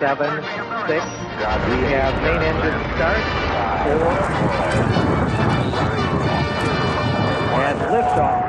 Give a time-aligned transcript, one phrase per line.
[0.00, 0.32] seven,
[0.88, 1.04] six.
[1.68, 3.22] We have main engine start.
[3.84, 4.12] Four.
[7.66, 8.40] And liftoff.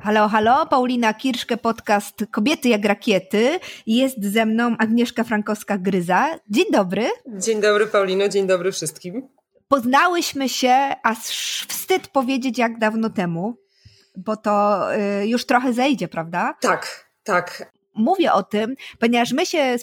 [0.00, 3.60] Halo, halo, Paulina Kirszke, podcast Kobiety jak rakiety.
[3.86, 6.38] Jest ze mną Agnieszka Frankowska-Gryza.
[6.50, 7.10] Dzień dobry.
[7.26, 9.28] Dzień dobry, Paulino, dzień dobry wszystkim.
[9.68, 11.18] Poznałyśmy się, aż
[11.68, 13.54] wstyd powiedzieć jak dawno temu,
[14.16, 16.54] bo to y, już trochę zejdzie, prawda?
[16.60, 19.76] Tak, tak mówię o tym, ponieważ my się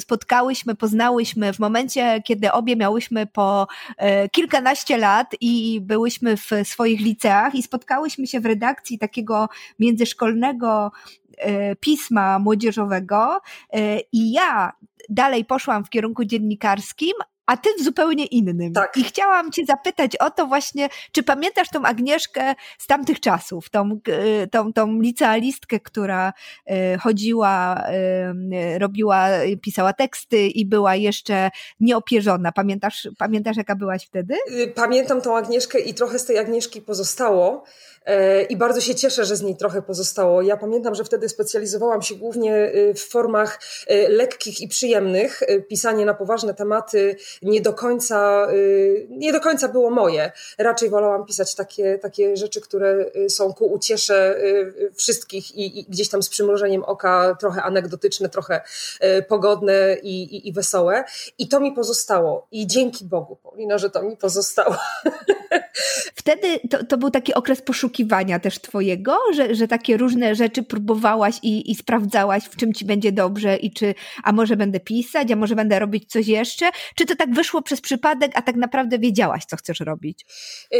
[0.00, 7.00] spotkałyśmy, poznałyśmy w momencie, kiedy obie miałyśmy po e, kilkanaście lat i byłyśmy w swoich
[7.00, 10.92] liceach i spotkałyśmy się w redakcji takiego międzyszkolnego
[11.38, 13.40] e, pisma młodzieżowego
[13.72, 14.72] e, i ja
[15.08, 17.12] dalej poszłam w kierunku dziennikarskim,
[17.52, 18.72] a ty w zupełnie innym.
[18.72, 18.96] Tak.
[18.96, 24.00] I chciałam cię zapytać o to właśnie, czy pamiętasz tą Agnieszkę z tamtych czasów, tą,
[24.08, 26.32] e, tą, tą licealistkę, która
[26.66, 29.28] e, chodziła, e, robiła,
[29.62, 32.52] pisała teksty i była jeszcze nieopierzona.
[32.52, 34.34] Pamiętasz, pamiętasz jaka byłaś wtedy?
[34.50, 37.64] Y, pamiętam tą Agnieszkę i trochę z tej Agnieszki pozostało.
[38.04, 40.42] E, I bardzo się cieszę, że z niej trochę pozostało.
[40.42, 45.40] Ja pamiętam, że wtedy specjalizowałam się głównie y, w formach y, lekkich i przyjemnych.
[45.68, 48.48] Pisanie na poważne tematy nie do końca,
[49.08, 50.32] nie do końca było moje.
[50.58, 54.40] Raczej wolałam pisać takie, takie rzeczy, które są ku uciesze
[54.96, 58.60] wszystkich i, i gdzieś tam z przymrużeniem oka, trochę anegdotyczne, trochę
[59.28, 61.04] pogodne i, i, i wesołe.
[61.38, 62.46] I to mi pozostało.
[62.52, 64.76] I dzięki Bogu, Paulina, że to mi pozostało.
[66.14, 71.34] Wtedy to, to był taki okres poszukiwania też twojego, że, że takie różne rzeczy próbowałaś
[71.42, 75.36] i, i sprawdzałaś, w czym ci będzie dobrze i czy, a może będę pisać, a
[75.36, 76.70] może będę robić coś jeszcze?
[76.94, 80.26] Czy to tak wyszło przez przypadek, a tak naprawdę wiedziałaś, co chcesz robić?
[80.70, 80.78] Yy,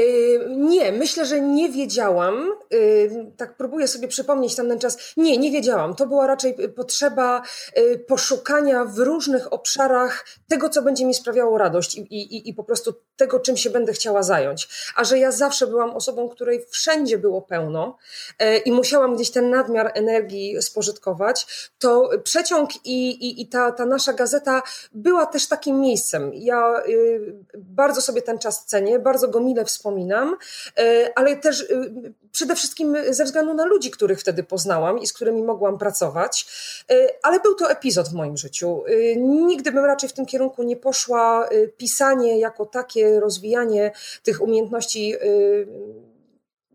[0.48, 2.52] nie, myślę, że nie wiedziałam.
[2.70, 5.12] Yy, tak próbuję sobie przypomnieć tamten czas.
[5.16, 5.94] Nie, nie wiedziałam.
[5.94, 7.42] To była raczej potrzeba
[7.76, 12.64] yy, poszukania w różnych obszarach tego, co będzie mi sprawiało radość i, i, i po
[12.64, 17.18] prostu tego, czym się będę chciała zająć a że ja zawsze byłam osobą, której wszędzie
[17.18, 17.96] było pełno
[18.38, 21.46] e, i musiałam gdzieś ten nadmiar energii spożytkować,
[21.78, 24.62] to przeciąg i, i, i ta, ta nasza gazeta
[24.92, 26.30] była też takim miejscem.
[26.34, 30.36] Ja y, bardzo sobie ten czas cenię, bardzo go mile wspominam,
[30.78, 31.92] e, ale też y,
[32.32, 36.46] przede wszystkim ze względu na ludzi, których wtedy poznałam i z którymi mogłam pracować,
[36.90, 38.84] e, ale był to epizod w moim życiu.
[39.16, 41.48] Nigdy bym raczej w tym kierunku nie poszła.
[41.76, 43.92] Pisanie jako takie, rozwijanie
[44.22, 45.66] tych umiejętności, umiejętności y,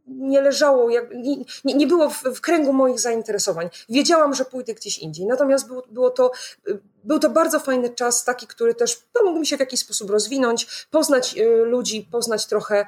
[0.07, 0.89] nie leżało,
[1.65, 3.69] nie, było w, w, kręgu moich zainteresowań.
[3.89, 5.25] Wiedziałam, że pójdę gdzieś indziej.
[5.25, 6.31] Natomiast był, było to,
[6.67, 10.09] y, był to bardzo fajny czas, taki, który też pomógł mi się w jakiś sposób
[10.09, 12.85] rozwinąć, poznać y, ludzi, poznać trochę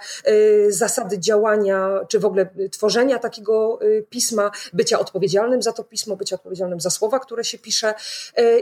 [0.69, 6.79] zasady działania, czy w ogóle tworzenia takiego pisma, bycia odpowiedzialnym za to pismo, bycia odpowiedzialnym
[6.79, 7.93] za słowa, które się pisze.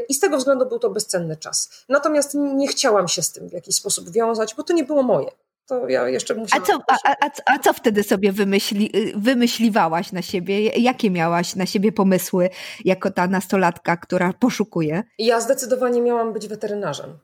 [0.09, 1.69] I z tego względu był to bezcenny czas.
[1.89, 5.31] Natomiast nie chciałam się z tym w jakiś sposób wiązać, bo to nie było moje
[5.67, 6.55] to ja jeszcze muszę.
[6.55, 6.73] A co,
[7.05, 10.59] a, a, a co wtedy sobie wymyśli, wymyśliwałaś na siebie?
[10.61, 12.49] Jakie miałaś na siebie pomysły
[12.85, 15.03] jako ta nastolatka, która poszukuje?
[15.19, 17.19] Ja zdecydowanie miałam być weterynarzem.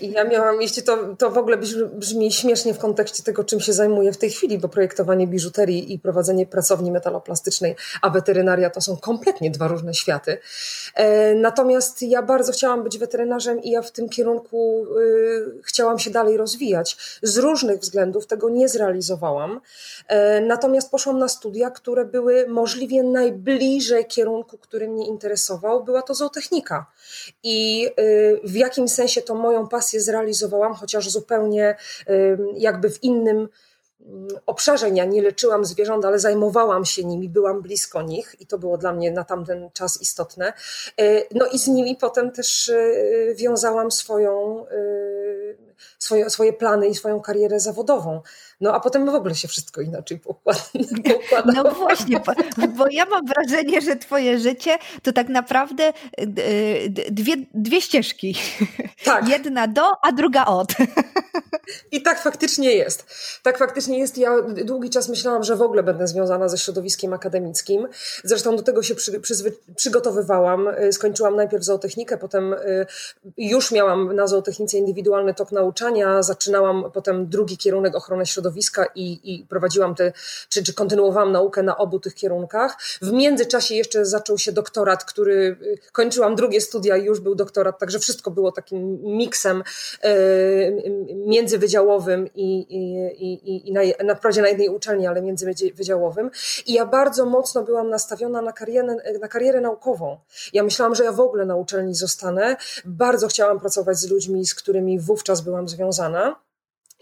[0.00, 1.56] I ja miałam, jeśli to, to w ogóle
[1.92, 5.98] brzmi śmiesznie w kontekście tego, czym się zajmuję w tej chwili, bo projektowanie biżuterii i
[5.98, 10.38] prowadzenie pracowni metaloplastycznej, a weterynaria to są kompletnie dwa różne światy.
[10.94, 16.10] E, natomiast ja bardzo chciałam być weterynarzem i ja w tym kierunku y, chciałam się
[16.10, 16.96] dalej rozwijać.
[17.22, 19.60] Z różnych względów tego nie zrealizowałam.
[20.08, 25.84] E, natomiast poszłam na studia, które były możliwie najbliżej kierunku, który mnie interesował.
[25.84, 26.86] Była to zootechnika.
[27.42, 31.76] I y, w jakim sensie to moją pasję zrealizowałam, chociaż zupełnie
[32.56, 33.48] jakby w innym
[34.46, 34.90] obszarze.
[34.90, 38.92] Ja nie leczyłam zwierząt, ale zajmowałam się nimi, byłam blisko nich i to było dla
[38.92, 40.52] mnie na tamten czas istotne.
[41.00, 44.74] E, no i z nimi potem też e, wiązałam swoją, e,
[45.98, 48.20] swoje, swoje plany i swoją karierę zawodową.
[48.60, 50.60] No a potem w ogóle się wszystko inaczej pokłada.
[51.54, 52.20] No właśnie,
[52.76, 55.92] bo, ja mam wrażenie, że twoje życie to tak naprawdę
[57.10, 58.36] dwie, dwie ścieżki.
[59.04, 59.28] Tak.
[59.28, 60.68] Jedna do, a druga od.
[61.92, 63.06] I tak faktycznie jest.
[63.42, 64.18] Tak faktycznie jest.
[64.18, 67.88] Ja długi czas myślałam, że w ogóle będę związana ze środowiskiem akademickim.
[68.24, 69.22] Zresztą do tego się przy,
[69.76, 70.68] przygotowywałam.
[70.68, 72.86] E, skończyłam najpierw zootechnikę, potem e,
[73.36, 79.46] już miałam na zootechnice indywidualny tok nauczania, zaczynałam potem drugi kierunek ochrony środowiska i, i
[79.46, 80.12] prowadziłam te,
[80.48, 82.76] czy, czy kontynuowałam naukę na obu tych kierunkach.
[83.02, 85.56] W międzyczasie jeszcze zaczął się doktorat, który
[85.92, 89.62] kończyłam drugie studia i już był doktorat, także wszystko było takim miksem
[91.60, 96.30] międzywydziałowym i, i, i, i na, na, na jednej uczelni, ale międzywydziałowym.
[96.66, 100.18] I ja bardzo mocno byłam nastawiona na karierę, na karierę naukową.
[100.52, 102.56] Ja myślałam, że ja w ogóle na uczelni zostanę.
[102.84, 106.36] Bardzo chciałam pracować z ludźmi, z którymi wówczas byłam związana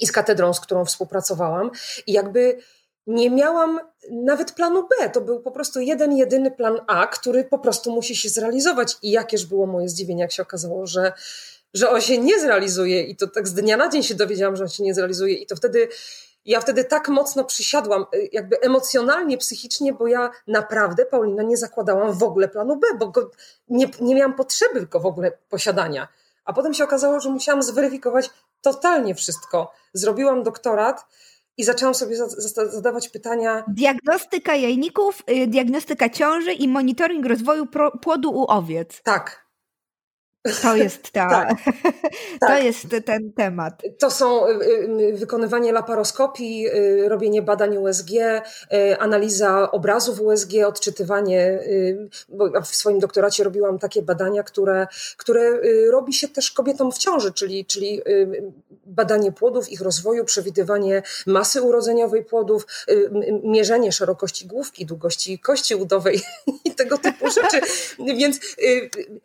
[0.00, 1.70] i z katedrą, z którą współpracowałam.
[2.06, 2.58] I jakby
[3.06, 3.80] nie miałam
[4.10, 5.10] nawet planu B.
[5.10, 8.96] To był po prostu jeden, jedyny plan A, który po prostu musi się zrealizować.
[9.02, 11.12] I jakież było moje zdziwienie, jak się okazało, że,
[11.74, 13.02] że on się nie zrealizuje.
[13.02, 15.34] I to tak z dnia na dzień się dowiedziałam, że on się nie zrealizuje.
[15.34, 15.88] I to wtedy
[16.48, 22.12] ja wtedy tak mocno przysiadłam, y, jakby emocjonalnie, psychicznie, bo ja naprawdę, Paulina, nie zakładałam
[22.12, 23.30] w ogóle planu B, bo go,
[23.68, 26.08] nie, nie miałam potrzeby go w ogóle posiadania.
[26.44, 28.30] A potem się okazało, że musiałam zweryfikować
[28.62, 29.72] totalnie wszystko.
[29.92, 31.06] Zrobiłam doktorat
[31.56, 32.16] i zaczęłam sobie
[32.68, 33.64] zadawać pytania.
[33.68, 37.66] Diagnostyka jajników, y, diagnostyka ciąży i monitoring rozwoju
[38.02, 39.02] płodu u owiec.
[39.02, 39.47] Tak,
[40.62, 41.56] to jest ta, tak,
[42.40, 42.64] to tak.
[42.64, 43.82] jest ten temat.
[43.98, 44.50] To są y,
[45.00, 48.10] y, wykonywanie laparoskopii, y, robienie badań USG,
[48.98, 51.58] analiza obrazów USG, odczytywanie,
[52.28, 54.86] bo w swoim doktoracie robiłam takie badania, które,
[55.16, 58.02] które robi się też kobietom w ciąży, czyli, czyli
[58.86, 62.66] badanie płodów, ich rozwoju, przewidywanie masy urodzeniowej płodów,
[63.44, 66.20] mierzenie szerokości główki, długości kości udowej
[66.64, 67.60] i tego typu rzeczy.
[67.98, 68.40] Więc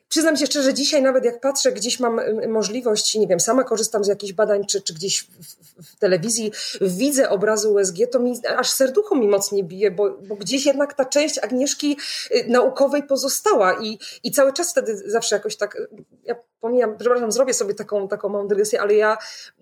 [0.10, 4.08] przyznam się szczerze, dzisiaj nawet jak patrzę, gdzieś mam możliwość, nie wiem, sama korzystam z
[4.08, 6.52] jakichś badań, czy, czy gdzieś w, w telewizji
[6.82, 11.06] widzę obrazy USG, to mi aż serducho mi mocniej bije, bo, bo gdzieś jednak ta
[11.06, 11.98] część Agnieszki
[12.32, 15.78] y, naukowej pozostała i, i cały czas wtedy zawsze jakoś tak,
[16.24, 19.18] ja pomijam, przepraszam, zrobię sobie taką, taką małą dygresję, ale ja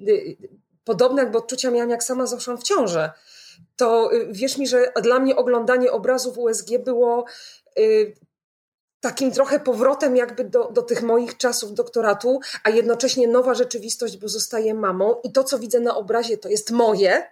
[0.08, 0.38] y,
[0.84, 3.12] podobne jakby odczucia miałam, jak sama zaszłam w ciążę.
[3.76, 7.26] To y, wierz mi, że dla mnie oglądanie obrazów USG było
[9.02, 14.28] takim trochę powrotem jakby do, do tych moich czasów doktoratu, a jednocześnie nowa rzeczywistość, bo
[14.28, 17.24] zostaję mamą i to, co widzę na obrazie, to jest moje,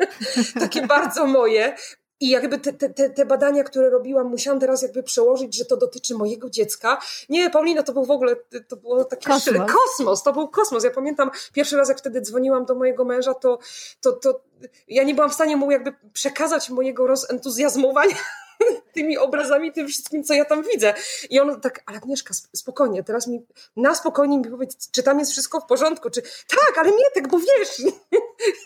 [0.60, 1.76] takie bardzo moje.
[2.22, 6.14] I jakby te, te, te badania, które robiłam, musiałam teraz jakby przełożyć, że to dotyczy
[6.14, 7.00] mojego dziecka.
[7.28, 8.36] Nie, Paulina, to był w ogóle,
[8.68, 9.72] to było taki kosmos.
[9.72, 10.84] kosmos, to był kosmos.
[10.84, 13.58] Ja pamiętam pierwszy raz, jak wtedy dzwoniłam do mojego męża, to,
[14.00, 14.40] to, to
[14.88, 18.16] ja nie byłam w stanie mu jakby przekazać mojego rozentuzjazmowania
[18.94, 20.94] tymi obrazami, tym wszystkim, co ja tam widzę.
[21.30, 23.46] I on tak, ale Agnieszka, spokojnie, teraz mi,
[23.76, 27.28] na spokojnie mi powiedz, czy tam jest wszystko w porządku, czy tak, ale nie tak,
[27.28, 27.80] bo wiesz.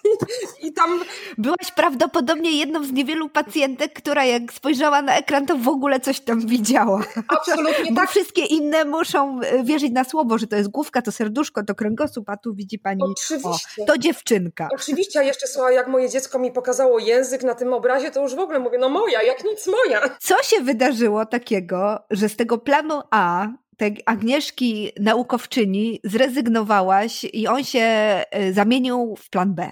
[0.05, 1.01] I, I, tam...
[1.39, 6.21] Byłaś prawdopodobnie jedną z niewielu pacjentek, która jak spojrzała na ekran, to w ogóle coś
[6.21, 7.05] tam widziała.
[7.29, 8.11] Absolutnie bo tak.
[8.11, 12.31] wszystkie inne muszą e, wierzyć na słowo, że to jest główka, to serduszko, to kręgosłup,
[12.31, 13.83] a tu widzi pani, Oczywiście.
[13.83, 14.69] O, to dziewczynka.
[14.75, 18.35] Oczywiście, a jeszcze słuchaj, jak moje dziecko mi pokazało język na tym obrazie, to już
[18.35, 20.17] w ogóle mówię, no moja, jak nic moja moja.
[20.21, 23.47] Co się wydarzyło takiego, że z tego planu A
[23.77, 29.71] tej Agnieszki naukowczyni zrezygnowałaś i on się e, zamienił w plan B?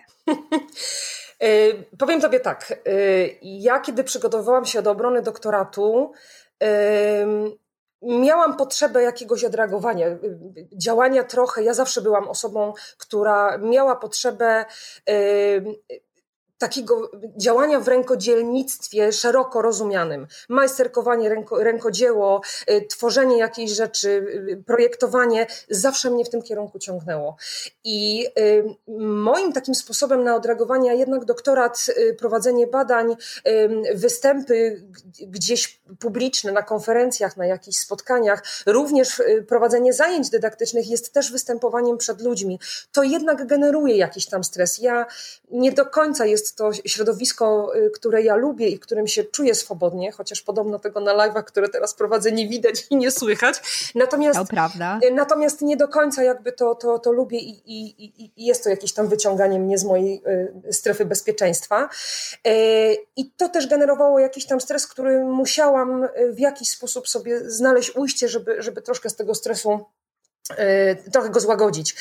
[1.40, 2.72] E, powiem tobie tak.
[2.72, 2.94] E,
[3.42, 6.12] ja, kiedy przygotowywałam się do obrony doktoratu,
[8.02, 10.06] miałam potrzebę jakiegoś odreagowania,
[10.76, 11.62] działania trochę.
[11.62, 14.64] Ja zawsze byłam osobą, która miała potrzebę
[16.62, 20.26] takiego działania w rękodzielnictwie szeroko rozumianym.
[20.48, 27.36] Majsterkowanie, ręko, rękodzieło, y, tworzenie jakiejś rzeczy, y, projektowanie, zawsze mnie w tym kierunku ciągnęło.
[27.84, 28.64] I y,
[28.98, 31.86] moim takim sposobem na odreagowanie, a jednak doktorat,
[32.18, 33.16] prowadzenie badań,
[33.94, 34.82] występy
[35.20, 42.20] gdzieś publiczne, na konferencjach, na jakichś spotkaniach, również prowadzenie zajęć dydaktycznych jest też występowaniem przed
[42.20, 42.60] ludźmi.
[42.92, 44.78] To jednak generuje jakiś tam stres.
[44.78, 45.06] Ja
[45.50, 49.54] nie do końca jest to środowisko, y, które ja lubię i w którym się czuję
[49.54, 53.62] swobodnie, chociaż podobno tego na live'ach, które teraz prowadzę, nie widać i nie słychać.
[53.94, 55.00] Natomiast, to prawda.
[55.04, 58.70] Y, natomiast nie do końca jakby to, to, to lubię i, i, i jest to
[58.70, 60.22] jakieś tam wyciąganie mnie z mojej
[60.66, 61.88] y, strefy bezpieczeństwa.
[63.16, 68.28] I to też generowało jakiś tam stres, który musiałam w jakiś sposób sobie znaleźć ujście,
[68.28, 69.84] żeby, żeby troszkę z tego stresu
[71.12, 71.96] trochę go złagodzić.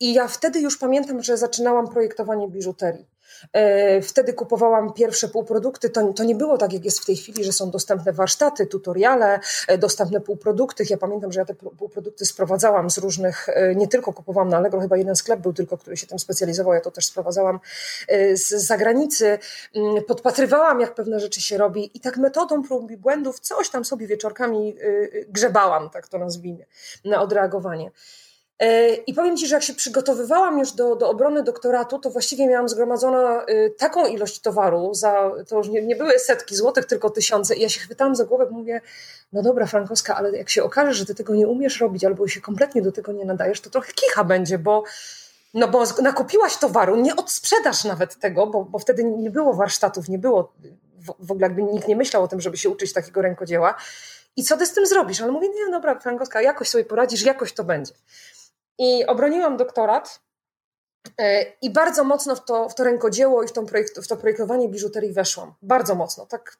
[0.00, 3.06] I ja wtedy już pamiętam, że zaczynałam projektowanie biżuterii.
[3.52, 5.90] E, wtedy kupowałam pierwsze półprodukty.
[5.90, 9.40] To, to nie było tak, jak jest w tej chwili, że są dostępne warsztaty, tutoriale,
[9.68, 10.84] e, dostępne półprodukty.
[10.90, 14.80] Ja pamiętam, że ja te półprodukty sprowadzałam z różnych, e, nie tylko kupowałam na Allegro,
[14.80, 16.74] chyba jeden sklep był tylko, który się tym specjalizował.
[16.74, 17.60] Ja to też sprowadzałam
[18.34, 19.38] z zagranicy.
[19.74, 23.84] Mm, podpatrywałam, jak pewne rzeczy się robi i tak metodą prób i błędów coś tam
[23.84, 24.76] sobie wieczorkami
[25.28, 26.64] grzebałam, tak to nazwijmy,
[27.04, 27.90] na odreagowanie.
[28.58, 32.46] E, I powiem Ci, że jak się przygotowywałam już do, do obrony doktoratu, to właściwie
[32.46, 37.10] miałam zgromadzoną y, taką ilość towaru, za, to już nie, nie, były setki złotych, tylko
[37.10, 37.54] tysiące.
[37.54, 38.80] I ja się chwytałam za głowę, bo mówię,
[39.32, 42.40] no dobra Frankowska, ale jak się okaże, że Ty tego nie umiesz robić albo się
[42.40, 44.84] kompletnie do tego nie nadajesz, to trochę kicha będzie, bo
[45.54, 50.18] no bo nakupiłaś towaru, nie odsprzedasz nawet tego, bo, bo wtedy nie było warsztatów, nie
[50.18, 50.52] było,
[50.98, 53.74] w, w ogóle jakby nikt nie myślał o tym, żeby się uczyć takiego rękodzieła.
[54.36, 55.20] I co ty z tym zrobisz?
[55.20, 57.92] Ale mówię, nie, dobra, Frankowska, jakoś sobie poradzisz, jakoś to będzie.
[58.78, 60.20] I obroniłam doktorat
[61.18, 64.68] e, i bardzo mocno w to, w to rękodzieło i w, projekt, w to projektowanie
[64.68, 65.54] biżuterii weszłam.
[65.62, 66.26] Bardzo mocno.
[66.26, 66.56] Tak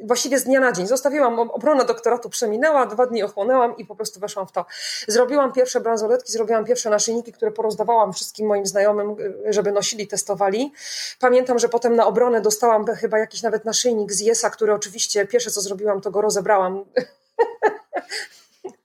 [0.00, 0.86] właściwie z dnia na dzień.
[0.86, 4.66] Zostawiłam obronę doktoratu, przeminęła, dwa dni ochłonęłam i po prostu weszłam w to.
[5.08, 10.72] Zrobiłam pierwsze bransoletki, zrobiłam pierwsze naszyjniki, które porozdawałam wszystkim moim znajomym, e, żeby nosili, testowali.
[11.20, 15.50] Pamiętam, że potem na obronę dostałam chyba jakiś nawet naszyjnik z Jesa, który oczywiście pierwsze
[15.50, 16.84] co zrobiłam, to go rozebrałam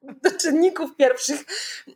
[0.04, 1.40] do czynników pierwszych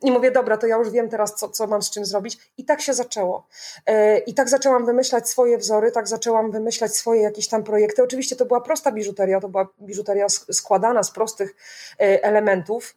[0.02, 2.38] i mówię, dobra, to ja już wiem teraz, co, co mam z czym zrobić.
[2.58, 3.48] I tak się zaczęło.
[3.86, 8.04] E, I tak zaczęłam wymyślać swoje wzory, tak zaczęłam wymyślać swoje jakieś tam projekty.
[8.04, 11.56] Oczywiście to była prosta biżuteria, to była biżuteria składana z prostych
[12.00, 12.96] e, elementów.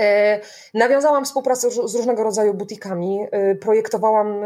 [0.00, 0.40] E,
[0.74, 3.26] nawiązałam współpracę z różnego rodzaju butikami,
[3.60, 4.44] projektowałam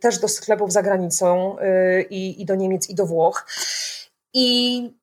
[0.00, 1.56] też do sklepów za granicą
[2.10, 3.46] i, i do Niemiec, i do Włoch.
[4.34, 4.99] I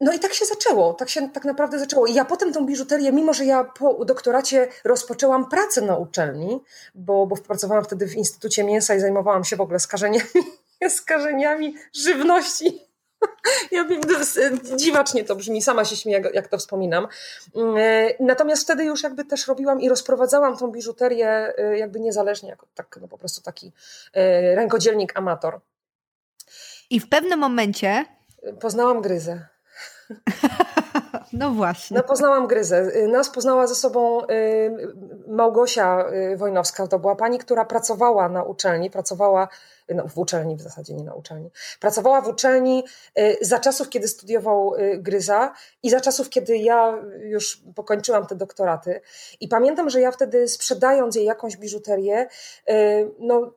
[0.00, 2.06] no i tak się zaczęło, tak się tak naprawdę zaczęło.
[2.06, 6.60] I ja potem tą biżuterię, mimo że ja po doktoracie rozpoczęłam pracę na uczelni,
[6.94, 10.30] bo, bo pracowałam wtedy w Instytucie Mięsa i zajmowałam się w ogóle skażeniami,
[10.88, 12.90] skażeniami żywności.
[13.70, 14.00] Ja wiem,
[14.76, 17.08] dziwacznie to brzmi, sama się śmieję, jak, to wspominam.
[17.76, 22.66] E, natomiast wtedy już jakby też robiłam i rozprowadzałam tą biżuterię e, jakby niezależnie, jako
[22.74, 23.72] tak, no po prostu taki
[24.12, 25.60] e, rękodzielnik amator.
[26.90, 28.04] I w pewnym momencie
[28.60, 29.46] poznałam gryzę.
[31.32, 31.96] No właśnie.
[31.96, 32.92] No poznałam Gryzę.
[33.08, 34.26] Nas poznała ze sobą y,
[35.28, 36.86] Małgosia y, Wojnowska.
[36.86, 39.48] To była pani, która pracowała na uczelni, pracowała
[39.88, 41.50] no, w uczelni w zasadzie, nie na uczelni.
[41.80, 42.84] Pracowała w uczelni
[43.18, 45.52] y, za czasów, kiedy studiował Gryza
[45.82, 49.00] i za czasów, kiedy ja już pokończyłam te doktoraty.
[49.40, 52.28] I pamiętam, że ja wtedy sprzedając jej jakąś biżuterię,
[53.18, 53.52] no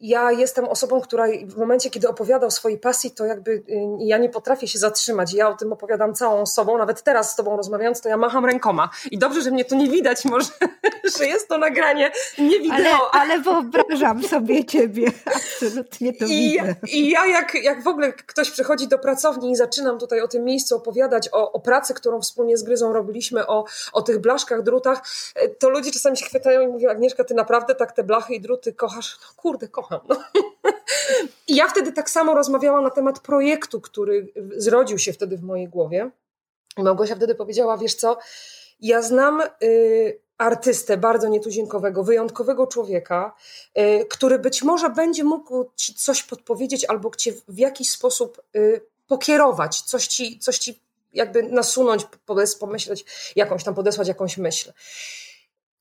[0.00, 3.64] ja jestem osobą, która w momencie, kiedy opowiada o swojej pasji, to jakby y,
[3.98, 5.32] ja nie potrafię się zatrzymać.
[5.34, 8.90] Ja o tym opowiadam całą sobą, nawet teraz z tobą rozmawiając, to ja macham rękoma.
[9.10, 10.50] I dobrze, że mnie tu nie widać może,
[11.18, 13.10] że jest to nagranie, nie wideo.
[13.12, 16.74] Ale, ale wyobrażam sobie ciebie, absolutnie to I, widzę.
[16.86, 20.44] I ja jak, jak w ogóle ktoś przychodzi do pracowni i zaczynam tutaj o tym
[20.44, 25.02] miejscu opowiadać, o, o pracy, którą wspólnie z Gryzą robiliśmy, o, o tych blaszkach, drutach,
[25.34, 28.40] e, to ludzie czasami się chwytają i mówią, Agnieszka, ty naprawdę tak te blachy i
[28.40, 29.18] druty kochasz?
[29.22, 30.24] No kurde, kocham kocham.
[31.48, 35.68] I ja wtedy tak samo rozmawiałam na temat projektu, który zrodził się wtedy w mojej
[35.68, 36.10] głowie.
[36.76, 38.18] Małgosia wtedy powiedziała, wiesz co,
[38.80, 43.34] ja znam y, artystę bardzo nietuzinkowego, wyjątkowego człowieka,
[43.78, 48.80] y, który być może będzie mógł ci coś podpowiedzieć albo cię w jakiś sposób y,
[49.08, 50.80] pokierować, coś ci, coś ci
[51.12, 52.06] jakby nasunąć,
[52.60, 54.72] pomyśleć, jakąś tam podesłać jakąś myśl.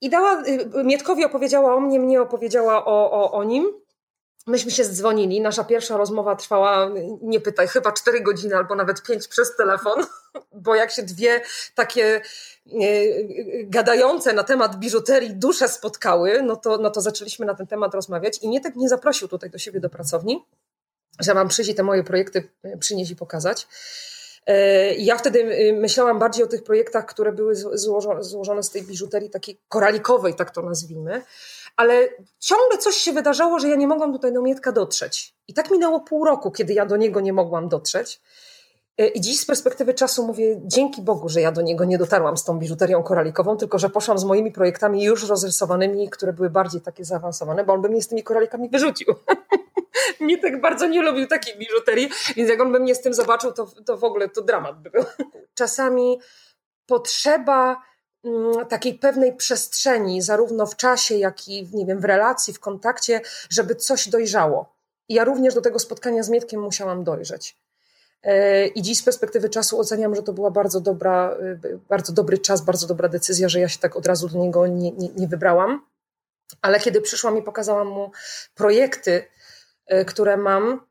[0.02, 3.74] I dała, y, Mietkowi opowiedziała o mnie, mnie opowiedziała o, o, o nim.
[4.50, 6.92] Myśmy się dzwonili, nasza pierwsza rozmowa trwała,
[7.22, 10.06] nie pytaj, chyba 4 godziny albo nawet 5 przez telefon,
[10.66, 11.42] bo jak się dwie
[11.76, 12.22] takie e,
[13.64, 18.40] gadające na temat biżuterii dusze spotkały, no to, no to zaczęliśmy na ten temat rozmawiać
[18.42, 20.46] i mnie tak nie zaprosił tutaj do siebie do pracowni,
[21.20, 23.68] że mam przyjść i te moje projekty e, przynieść i pokazać.
[24.48, 29.30] E, ja wtedy myślałam bardziej o tych projektach, które były złożone, złożone z tej biżuterii
[29.30, 31.22] takiej koralikowej, tak to nazwijmy
[31.80, 32.10] ale
[32.40, 35.36] ciągle coś się wydarzało, że ja nie mogłam tutaj do Mietka dotrzeć.
[35.48, 38.22] I tak minęło pół roku, kiedy ja do niego nie mogłam dotrzeć.
[38.98, 42.38] E, I dziś z perspektywy czasu mówię, dzięki Bogu, że ja do niego nie dotarłam
[42.38, 46.82] z tą biżuterią koralikową, tylko że poszłam z moimi projektami już rozrysowanymi, które były bardziej
[46.82, 49.16] takie zaawansowane, bo on by mnie z tymi koralikami wyrzucił.
[50.20, 53.52] mnie tak bardzo nie lubił takiej biżuterii, więc jak on by mnie z tym zobaczył,
[53.52, 55.04] to, to w ogóle to dramat by był.
[55.60, 56.20] Czasami
[56.86, 57.89] potrzeba
[58.70, 63.76] takiej pewnej przestrzeni, zarówno w czasie, jak i nie wiem, w relacji, w kontakcie, żeby
[63.76, 64.74] coś dojrzało.
[65.10, 67.58] I ja również do tego spotkania z Mietkiem musiałam dojrzeć.
[68.24, 72.38] E, I dziś z perspektywy czasu oceniam, że to była bardzo dobra, e, bardzo dobry
[72.38, 75.28] czas, bardzo dobra decyzja, że ja się tak od razu do niego nie, nie, nie
[75.28, 75.86] wybrałam.
[76.62, 78.12] Ale kiedy przyszłam i pokazałam mu
[78.56, 79.26] projekty,
[79.86, 80.82] e, które mam,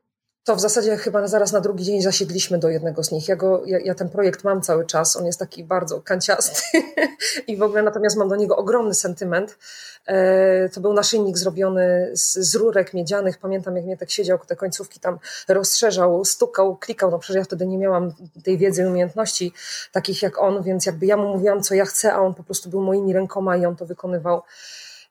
[0.49, 3.27] to w zasadzie chyba zaraz na drugi dzień zasiedliśmy do jednego z nich.
[3.27, 6.61] Ja, go, ja, ja ten projekt mam cały czas, on jest taki bardzo kanciasty
[7.47, 9.57] i w ogóle natomiast mam do niego ogromny sentyment.
[10.05, 13.37] E, to był naszyjnik zrobiony z, z rurek miedzianych.
[13.37, 17.11] Pamiętam, jak mnie tak siedział, te końcówki tam rozszerzał, stukał, klikał.
[17.11, 18.13] No przecież ja wtedy nie miałam
[18.43, 19.53] tej wiedzy i umiejętności
[19.91, 22.69] takich jak on, więc jakby ja mu mówiłam, co ja chcę, a on po prostu
[22.69, 24.41] był moimi rękoma i on to wykonywał.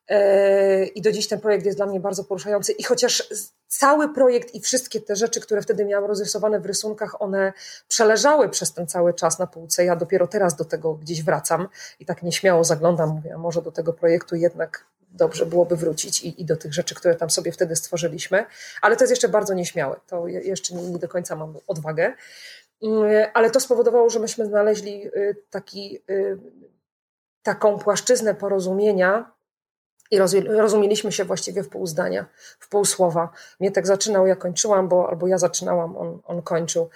[0.09, 2.73] E, I do dziś ten projekt jest dla mnie bardzo poruszający.
[2.73, 3.29] I chociaż
[3.67, 7.53] cały projekt i wszystkie te rzeczy, które wtedy miałam rozrysowane w rysunkach, one
[7.89, 9.85] przeleżały przez ten cały czas na półce.
[9.85, 11.69] Ja dopiero teraz do tego gdzieś wracam
[12.01, 16.43] i tak nieśmiało zaglądam, mówię, a może do tego projektu jednak dobrze byłoby wrócić i,
[16.43, 18.45] i do tych rzeczy, które tam sobie wtedy stworzyliśmy.
[18.83, 20.01] Ale to jest jeszcze bardzo nieśmiałe.
[20.07, 22.15] To jeszcze nie, nie do końca mam odwagę.
[22.83, 26.03] Mm, ale to spowodowało, że myśmy znaleźli y, taki,
[27.43, 29.38] taką płaszczyznę porozumienia,
[30.11, 32.27] i rozumieliśmy się właściwie w pół zdania,
[32.59, 33.31] w pół słowa.
[33.61, 36.91] Mnie tak zaczynał, ja kończyłam, bo albo ja zaczynałam, on, on kończył.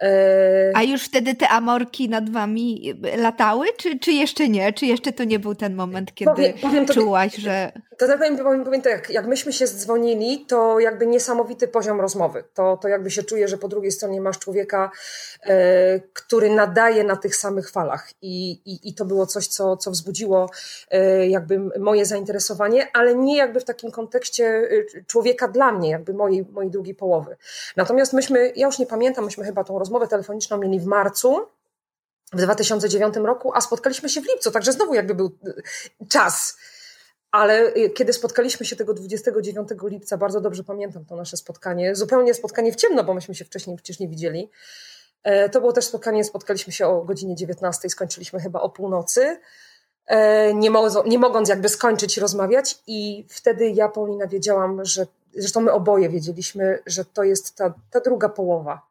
[0.00, 0.72] E...
[0.74, 4.72] A już wtedy te amorki nad wami latały, czy, czy jeszcze nie?
[4.72, 7.72] Czy jeszcze to nie był ten moment, kiedy powiem, powiem czułaś, że...
[7.98, 12.44] To tak powiem, tak, jak myśmy się dzwonili, to jakby niesamowity poziom rozmowy.
[12.54, 14.90] To, to jakby się czuje, że po drugiej stronie masz człowieka,
[15.42, 18.10] e, który nadaje na tych samych falach.
[18.22, 20.50] I, i, i to było coś, co, co wzbudziło
[20.90, 26.14] e, jakby moje zainteresowanie, ale nie jakby w takim kontekście e, człowieka dla mnie, jakby
[26.14, 27.36] mojej, mojej drugiej połowy.
[27.76, 31.46] Natomiast myśmy, ja już nie pamiętam, myśmy chyba tą rozmowę telefoniczną mieli w marcu,
[32.32, 36.56] w 2009 roku, a spotkaliśmy się w lipcu, także znowu jakby był e, czas
[37.36, 42.34] ale y, kiedy spotkaliśmy się tego 29 lipca, bardzo dobrze pamiętam to nasze spotkanie, zupełnie
[42.34, 44.50] spotkanie w ciemno, bo myśmy się wcześniej przecież nie widzieli.
[45.22, 49.40] E, to było też spotkanie, spotkaliśmy się o godzinie 19, skończyliśmy chyba o północy,
[50.06, 55.60] e, nie, mo nie mogąc jakby skończyć rozmawiać i wtedy ja, Paulina, wiedziałam, że, zresztą
[55.60, 58.86] my oboje wiedzieliśmy, że to jest ta, ta druga połowa.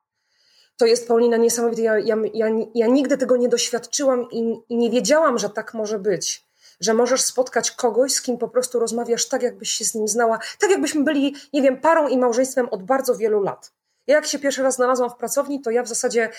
[0.78, 1.82] To jest, Paulina, niesamowite.
[1.82, 6.00] Ja, ja, ja, ja nigdy tego nie doświadczyłam i, i nie wiedziałam, że tak może
[6.00, 6.45] być
[6.80, 10.40] że możesz spotkać kogoś, z kim po prostu rozmawiasz tak, jakbyś się z nim znała,
[10.60, 13.72] tak jakbyśmy byli, nie wiem, parą i małżeństwem od bardzo wielu lat.
[14.08, 16.30] Ja jak się pierwszy raz znalazłam w pracowni, to ja w zasadzie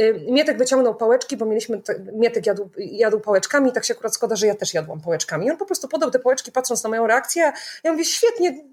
[0.00, 4.36] y, Mietek wyciągnął pałeczki, bo mieliśmy, Mietek jadł, jadł pałeczkami i tak się akurat składa,
[4.36, 5.46] że ja też jadłam pałeczkami.
[5.46, 7.52] I on po prostu podał te pałeczki patrząc na moją reakcję.
[7.84, 8.64] Ja mówię, świetnie,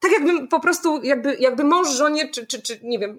[0.00, 3.18] tak jakby po prostu, jakby, jakby mąż żonie, czy, czy, czy nie wiem,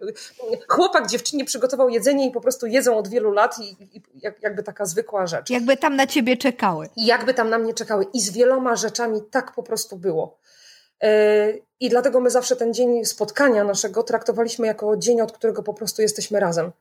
[0.68, 4.02] chłopak dziewczynie przygotował jedzenie i po prostu jedzą od wielu lat i, i
[4.42, 5.50] jakby taka zwykła rzecz.
[5.50, 6.90] Jakby tam na ciebie czekały.
[6.96, 8.06] I jakby tam na mnie czekały.
[8.14, 10.38] I z wieloma rzeczami tak po prostu było.
[11.04, 15.74] E, I dlatego my zawsze ten dzień spotkania naszego traktowaliśmy jako dzień, od którego po
[15.74, 16.72] prostu jesteśmy razem.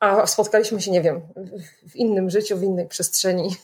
[0.00, 1.20] A spotkaliśmy się, nie wiem,
[1.88, 3.56] w innym życiu, w innej przestrzeni,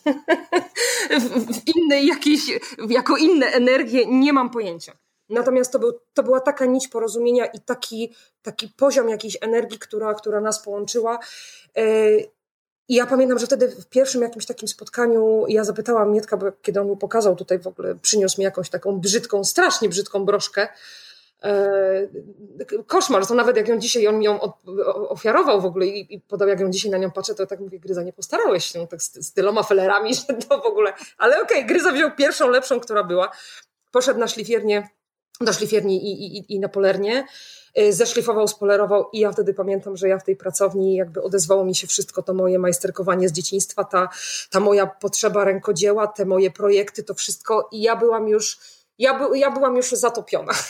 [1.55, 2.41] w innej jakiejś,
[2.89, 4.93] jako inne energie, nie mam pojęcia.
[5.29, 10.15] Natomiast to, był, to była taka nić porozumienia i taki, taki poziom jakiejś energii, która,
[10.15, 11.19] która nas połączyła.
[11.77, 11.83] E,
[12.89, 16.81] I ja pamiętam, że wtedy w pierwszym jakimś takim spotkaniu ja zapytałam Mietka, bo kiedy
[16.81, 20.69] on mi pokazał tutaj w ogóle, przyniósł mi jakąś taką brzydką, strasznie brzydką broszkę,
[21.43, 22.09] e,
[22.87, 24.41] koszmar, to nawet jak ją dzisiaj, on mi ją
[25.09, 28.03] ofiarował w ogóle i, podał, jak ją dzisiaj na nią patrzę, to tak mówię, Gryza,
[28.03, 31.69] nie postarałeś się tak z, z tyloma felerami, że to w ogóle, ale okej, okay,
[31.69, 33.31] Gryza wziął pierwszą, lepszą, która była,
[33.93, 34.89] poszedł na szlifiernię
[35.41, 37.27] do szlifierni i, i, i na polernie,
[37.79, 41.75] y, zeszlifował, spolerował i ja wtedy pamiętam, że ja w tej pracowni jakby odezwało mi
[41.75, 44.09] się wszystko to moje majsterkowanie z dzieciństwa, ta,
[44.51, 48.59] ta moja potrzeba rękodzieła, te moje projekty, to wszystko i ja byłam już,
[48.99, 50.53] ja, by, ja byłam już zatopiona.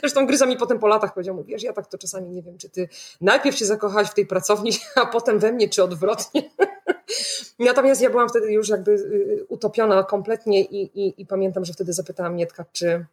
[0.00, 2.70] Zresztą Gryza mi potem po latach powiedział, mówisz, ja tak to czasami nie wiem, czy
[2.70, 2.88] ty
[3.20, 4.70] najpierw się zakochałaś w tej pracowni,
[5.02, 6.50] a potem we mnie, czy odwrotnie.
[7.58, 11.92] Natomiast ja byłam wtedy już jakby y, utopiona kompletnie i, i, i pamiętam, że wtedy
[11.92, 13.06] zapytałam Mietka, czy,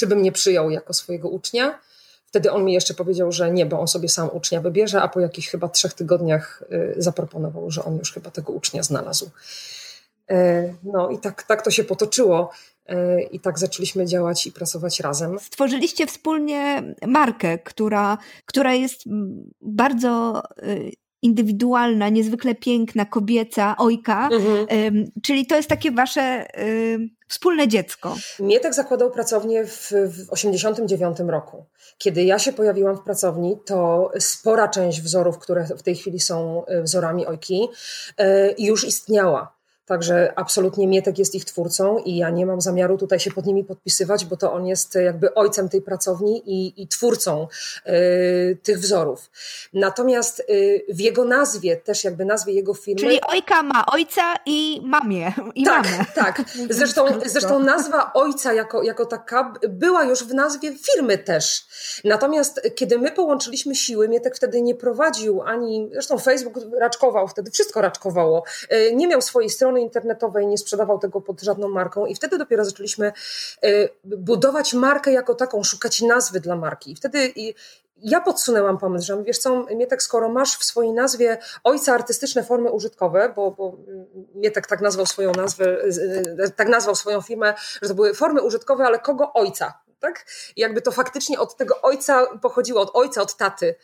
[0.00, 1.78] czy by mnie przyjął jako swojego ucznia.
[2.26, 5.20] Wtedy on mi jeszcze powiedział, że nie, bo on sobie sam ucznia wybierze, a po
[5.20, 9.30] jakichś chyba trzech tygodniach y, zaproponował, że on już chyba tego ucznia znalazł.
[10.30, 12.50] E, no i tak, tak to się potoczyło.
[12.86, 15.38] E, I tak zaczęliśmy działać i pracować razem.
[15.40, 19.02] Stworzyliście wspólnie markę, która, która jest
[19.60, 25.10] bardzo y, indywidualna, niezwykle piękna, kobieca, ojka, mhm.
[25.22, 26.46] czyli to jest takie wasze
[27.30, 28.16] wspólne dziecko.
[28.40, 31.64] Mietek zakładał pracownię w, w 89 roku.
[31.98, 36.64] Kiedy ja się pojawiłam w pracowni, to spora część wzorów, które w tej chwili są
[36.66, 37.68] y, wzorami ojki,
[38.20, 39.59] y, już istniała.
[39.90, 43.64] Także absolutnie Mietek jest ich twórcą i ja nie mam zamiaru tutaj się pod nimi
[43.64, 47.48] podpisywać, bo to on jest jakby ojcem tej pracowni i, i twórcą
[47.86, 49.30] y, tych wzorów.
[49.72, 53.00] Natomiast y, w jego nazwie, też jakby nazwie jego firmy.
[53.00, 55.32] Czyli Ojka ma ojca i mamie.
[55.54, 56.04] I tak, mamę.
[56.14, 56.42] tak.
[56.70, 61.66] Zresztą, zresztą nazwa ojca jako, jako taka była już w nazwie firmy też.
[62.04, 67.80] Natomiast kiedy my połączyliśmy siły, Mietek wtedy nie prowadził ani, zresztą Facebook raczkował wtedy, wszystko
[67.80, 68.44] raczkowało.
[68.94, 73.12] Nie miał swojej strony internetowej, nie sprzedawał tego pod żadną marką i wtedy dopiero zaczęliśmy
[73.62, 73.68] e,
[74.04, 76.92] budować markę jako taką, szukać nazwy dla marki.
[76.92, 77.32] I wtedy
[78.02, 82.70] ja podsunęłam pomysł, że wiesz co, Mietek, skoro masz w swojej nazwie ojca artystyczne formy
[82.70, 83.76] użytkowe, bo, bo
[84.34, 85.78] Mietek tak nazwał swoją nazwę,
[86.56, 89.80] tak nazwał swoją firmę, że to były formy użytkowe, ale kogo ojca?
[90.00, 90.26] Tak?
[90.56, 93.74] I jakby to faktycznie od tego ojca pochodziło, od ojca, od taty.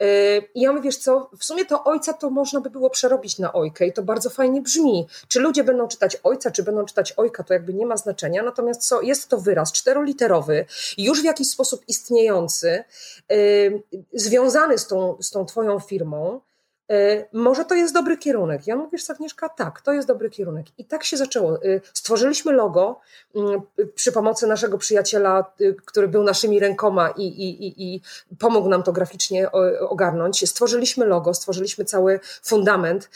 [0.00, 0.06] Yy,
[0.54, 3.52] I ja mówię, wiesz co, w sumie to ojca to można by było przerobić na
[3.52, 5.06] ojkę i to bardzo fajnie brzmi.
[5.28, 8.42] Czy ludzie będą czytać ojca, czy będą czytać ojka, to jakby nie ma znaczenia.
[8.42, 10.66] Natomiast co, jest to wyraz czteroliterowy,
[10.98, 12.84] już w jakiś sposób istniejący,
[13.30, 13.82] yy,
[14.12, 16.40] związany z tą, z tą twoją firmą.
[16.90, 18.66] E, może to jest dobry kierunek.
[18.66, 20.66] Ja mówię, Agnieszka, tak, to jest dobry kierunek.
[20.78, 21.54] I tak się zaczęło.
[21.56, 23.00] E, stworzyliśmy logo
[23.36, 23.60] mm,
[23.94, 28.00] przy pomocy naszego przyjaciela, e, który był naszymi rękoma i, i, i, i
[28.38, 29.52] pomógł nam to graficznie
[29.88, 30.48] ogarnąć.
[30.48, 33.10] Stworzyliśmy logo, stworzyliśmy cały fundament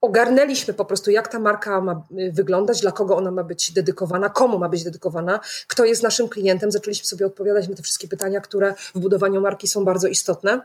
[0.00, 4.58] ogarnęliśmy po prostu, jak ta marka ma wyglądać, dla kogo ona ma być dedykowana, komu
[4.58, 6.72] ma być dedykowana, kto jest naszym klientem.
[6.72, 10.60] Zaczęliśmy sobie odpowiadać na te wszystkie pytania, które w budowaniu marki są bardzo istotne.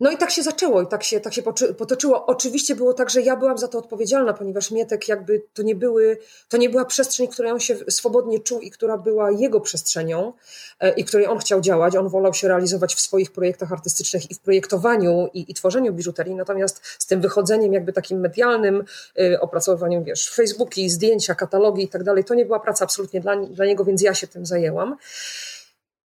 [0.00, 1.42] No i tak się zaczęło i tak się, tak się
[1.78, 2.26] potoczyło.
[2.26, 6.18] Oczywiście było tak, że ja byłam za to odpowiedzialna, ponieważ Mietek jakby to nie, były,
[6.48, 10.32] to nie była przestrzeń, której on się swobodnie czuł i która była jego przestrzenią
[10.80, 11.96] e, i której on chciał działać.
[11.96, 16.34] On wolał się realizować w swoich projektach artystycznych i w projektowaniu i, i tworzeniu biżuterii,
[16.34, 18.84] natomiast z tym wychodzeniem jakby takim medialnym,
[19.18, 23.36] e, opracowywaniem, wiesz, Facebooki, zdjęcia, katalogi i tak dalej, to nie była praca absolutnie dla,
[23.36, 24.96] dla niego, więc ja się tym zajęłam.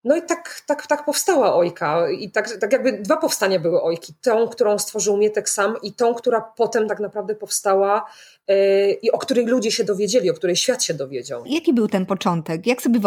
[0.03, 2.09] No i tak, tak, tak powstała Ojka.
[2.09, 4.13] I tak, tak jakby dwa powstania były Ojki.
[4.21, 8.05] Tą, którą stworzył Mietek sam i tą, która potem tak naprawdę powstała
[9.01, 11.43] i o której ludzie się dowiedzieli, o której świat się dowiedział.
[11.45, 12.67] Jaki był ten początek?
[12.67, 12.99] Jak sobie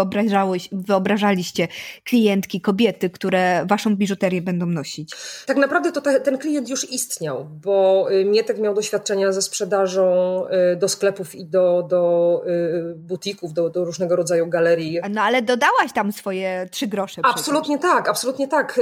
[0.72, 1.68] wyobrażaliście
[2.04, 5.12] klientki, kobiety, które waszą biżuterię będą nosić?
[5.46, 10.44] Tak naprawdę to ta, ten klient już istniał, bo y, Mietek miał doświadczenia ze sprzedażą
[10.72, 15.00] y, do sklepów i do, do y, butików, do, do różnego rodzaju galerii.
[15.10, 17.20] No ale dodałaś tam swoje trzy grosze.
[17.24, 17.94] Absolutnie przecież.
[17.96, 18.80] tak, absolutnie tak.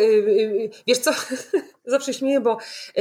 [0.87, 1.11] Wiesz co,
[1.91, 2.59] zawsze śmieję, bo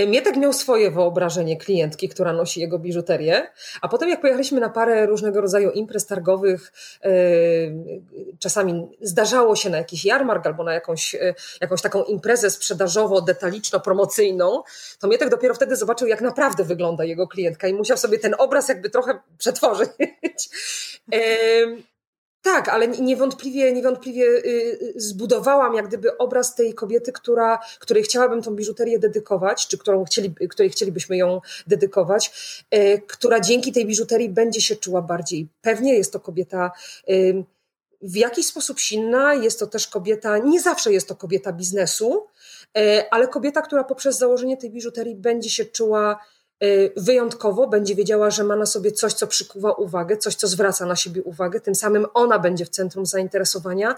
[0.08, 3.47] Mietek miał swoje wyobrażenie klientki, która nosi jego biżuterię,
[3.82, 6.73] a potem jak pojechaliśmy na parę różnego rodzaju imprez targowych,
[8.39, 11.15] czasami zdarzało się na jakiś jarmark albo na jakąś,
[11.62, 14.62] jakąś taką imprezę sprzedażowo-detaliczno-promocyjną,
[14.99, 18.69] to Mietek dopiero wtedy zobaczył, jak naprawdę wygląda jego klientka i musiał sobie ten obraz
[18.69, 19.89] jakby trochę przetworzyć.
[22.41, 28.41] Tak, ale niewątpliwie, niewątpliwie y, y, zbudowałam jak gdyby obraz tej kobiety, która, której chciałabym
[28.41, 32.32] tą biżuterię dedykować, czy którą chcieli, której chcielibyśmy ją dedykować,
[32.75, 35.93] y, która dzięki tej biżuterii będzie się czuła bardziej pewnie.
[35.93, 36.71] Jest to kobieta
[38.02, 42.28] w jakiś sposób silna, jest to też kobieta, nie zawsze jest to kobieta biznesu,
[43.12, 46.19] ale kobieta, która poprzez założenie tej biżuterii będzie się czuła
[46.98, 50.95] wyjątkowo będzie wiedziała, że ma na sobie coś, co przykuwa uwagę, coś, co zwraca na
[50.95, 53.95] siebie uwagę, tym samym ona będzie w centrum zainteresowania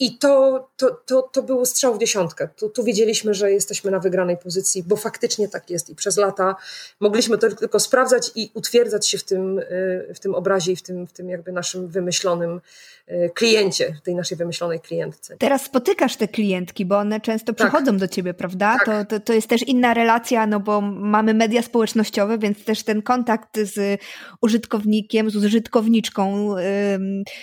[0.00, 2.48] i to, to, to, to był strzał w dziesiątkę.
[2.56, 6.56] Tu, tu wiedzieliśmy, że jesteśmy na wygranej pozycji, bo faktycznie tak jest i przez lata
[7.00, 10.82] mogliśmy to tylko sprawdzać i utwierdzać się w tym, y, w tym obrazie i w
[10.82, 12.60] tym, w tym jakby naszym wymyślonym
[13.08, 15.36] y, kliencie, tej naszej wymyślonej klientce.
[15.38, 17.56] Teraz spotykasz te klientki, bo one często tak.
[17.56, 18.76] przychodzą do ciebie, prawda?
[18.84, 19.08] Tak.
[19.08, 23.02] To, to, to jest też inna relacja, no bo mamy media społecznościowe, więc też ten
[23.02, 24.00] kontakt z
[24.40, 26.54] użytkownikiem, z użytkowniczką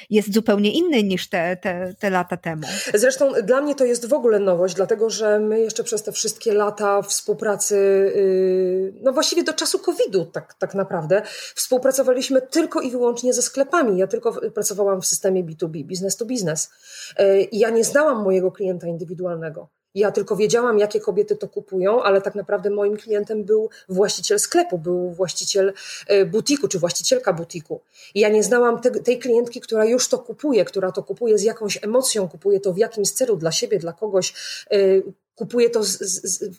[0.09, 2.67] jest zupełnie inny niż te, te, te lata temu.
[2.93, 6.53] Zresztą dla mnie to jest w ogóle nowość, dlatego że my jeszcze przez te wszystkie
[6.53, 11.21] lata współpracy, y, no właściwie do czasu COVID-u tak, tak naprawdę,
[11.55, 13.97] współpracowaliśmy tylko i wyłącznie ze sklepami.
[13.97, 16.69] Ja tylko pracowałam w systemie B2B, business to business.
[17.19, 19.69] Y, ja nie znałam mojego klienta indywidualnego.
[19.97, 24.77] Ja tylko wiedziałam, jakie kobiety to kupują, ale tak naprawdę moim klientem był właściciel sklepu,
[24.77, 25.73] był właściciel
[26.07, 27.81] e, butiku czy właścicielka butiku.
[28.15, 31.43] I ja nie znałam te, tej klientki, która już to kupuje, która to kupuje z
[31.43, 34.33] jakąś emocją, kupuje to w jakimś celu dla siebie, dla kogoś,
[34.71, 34.77] e,
[35.35, 36.57] kupuje to z, z, z,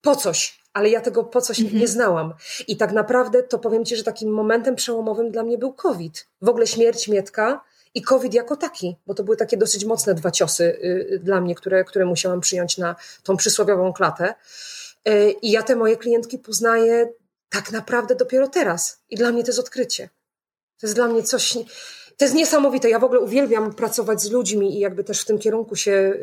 [0.00, 1.80] po coś, ale ja tego po coś mhm.
[1.80, 2.34] nie znałam.
[2.68, 6.26] I tak naprawdę to powiem Ci, że takim momentem przełomowym dla mnie był COVID.
[6.42, 7.64] W ogóle śmierć Mietka
[7.96, 11.40] i COVID jako taki, bo to były takie dosyć mocne dwa ciosy y, y, dla
[11.40, 14.34] mnie, które, które musiałam przyjąć na tą przysłowiową klatę.
[15.08, 17.08] Y, I ja te moje klientki poznaję
[17.48, 19.02] tak naprawdę dopiero teraz.
[19.10, 20.08] I dla mnie to jest odkrycie.
[20.80, 21.58] To jest dla mnie coś.
[22.16, 22.90] To jest niesamowite.
[22.90, 26.14] Ja w ogóle uwielbiam pracować z ludźmi i jakby też w tym kierunku się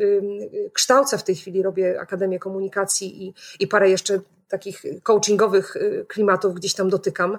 [0.73, 1.63] kształcę w tej chwili.
[1.63, 7.37] Robię Akademię Komunikacji i, i parę jeszcze takich coachingowych klimatów gdzieś tam dotykam.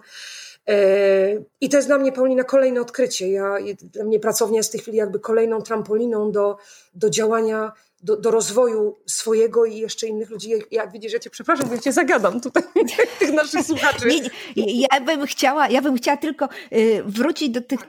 [0.68, 3.30] E, I to jest dla mnie, Paulina, kolejne odkrycie.
[3.30, 6.56] Ja, dla mnie pracownia jest w tej chwili jakby kolejną trampoliną do,
[6.94, 7.72] do działania
[8.04, 10.50] do, do rozwoju swojego i jeszcze innych ludzi.
[10.70, 12.62] Jak widzisz, ja cię przepraszam, bo ja cię zagadam tutaj,
[13.18, 14.08] tych naszych słuchaczy.
[14.56, 17.80] ja bym chciała, ja bym chciała tylko y, wrócić do tych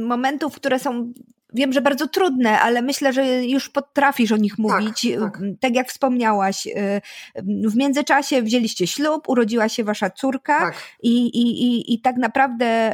[0.00, 1.12] momentów, które są
[1.56, 5.08] wiem, że bardzo trudne, ale myślę, że już potrafisz o nich tak, mówić.
[5.20, 5.42] Tak, tak.
[5.60, 7.00] tak jak wspomniałaś, y,
[7.44, 10.74] w międzyczasie wzięliście ślub, urodziła się wasza córka tak.
[11.02, 12.92] i, i, i, i tak naprawdę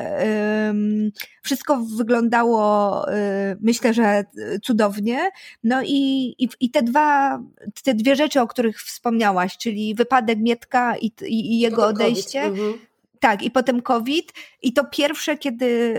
[0.67, 1.11] um,
[1.43, 3.13] wszystko wyglądało, y,
[3.61, 4.25] myślę, że
[4.63, 5.31] cudownie.
[5.65, 7.43] No i, i, i te dwa,
[7.85, 12.43] te dwie rzeczy, o których wspomniałaś, czyli wypadek Mietka i, i, i jego odejście.
[12.43, 12.79] Mhm.
[13.21, 14.33] Tak, i potem COVID.
[14.63, 15.95] I to pierwsze, kiedy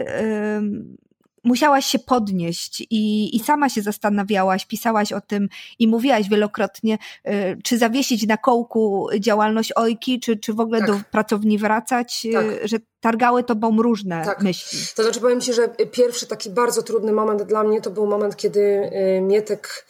[1.43, 5.49] musiałaś się podnieść i, i sama się zastanawiałaś, pisałaś o tym
[5.80, 6.97] i mówiłaś wielokrotnie,
[7.28, 7.32] y,
[7.63, 10.88] czy zawiesić na kołku działalność Ojki, czy, czy w ogóle tak.
[10.88, 12.45] do pracowni wracać, y, tak.
[12.63, 14.41] że targały tobą różne tak.
[14.41, 14.80] myśli.
[14.95, 18.36] To znaczy powiem Ci, że pierwszy taki bardzo trudny moment dla mnie to był moment,
[18.36, 19.86] kiedy y, Mietek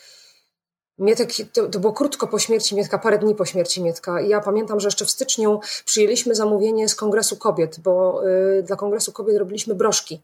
[0.99, 4.21] Mietek, to, to, było krótko po śmierci Mietka, parę dni po śmierci Mietka.
[4.21, 8.23] Ja pamiętam, że jeszcze w styczniu przyjęliśmy zamówienie z Kongresu Kobiet, bo
[8.60, 10.21] y, dla Kongresu Kobiet robiliśmy broszki.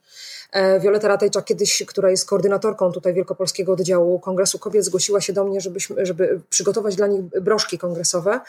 [0.52, 5.46] E, Wioleta Ratejczak kiedyś, która jest koordynatorką tutaj Wielkopolskiego Oddziału Kongresu Kobiet, zgłosiła się do
[5.46, 8.40] mnie, żebyśmy, żeby przygotować dla nich broszki kongresowe.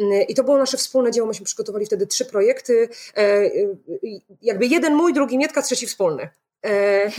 [0.00, 1.28] Y, I to było nasze wspólne dzieło.
[1.28, 2.88] Myśmy przygotowali wtedy trzy projekty.
[3.16, 3.50] E,
[4.42, 6.28] jakby jeden mój, drugi Mietka, trzeci wspólny.
[6.64, 7.10] E,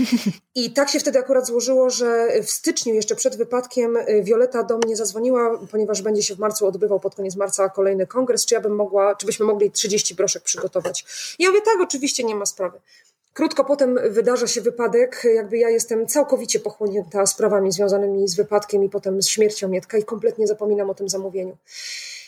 [0.56, 4.78] I tak się wtedy akurat złożyło, że w styczniu, jeszcze przed wypadkiem, Wioleta e, do
[4.78, 8.62] mnie zadzwoniła, ponieważ będzie się w marcu odbywał pod koniec marca kolejny kongres, czy ja
[8.62, 11.06] bym mogła, czy byśmy mogli 30 broszek przygotować.
[11.40, 12.80] I ja mówię, tak, oczywiście nie ma sprawy.
[13.34, 18.90] Krótko potem wydarza się wypadek, jakby ja jestem całkowicie pochłonięta sprawami związanymi z wypadkiem i
[18.90, 21.58] potem z śmiercią Mietka i kompletnie zapominam o tym zamówieniu.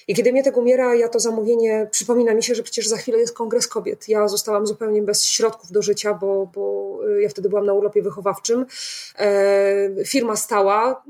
[0.08, 3.34] I kiedy Mietek umiera, ja to zamówienie, przypomina mi się, że przecież za chwilę jest
[3.34, 4.10] Kongres Kobiet.
[4.10, 8.02] Ja zostałam zupełnie bez środków do życia, bo, bo y, ja wtedy byłam na urlopie
[8.02, 8.66] wychowawczym.
[9.20, 11.04] E, firma stała.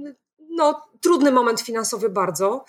[0.49, 2.65] No, trudny moment finansowy bardzo.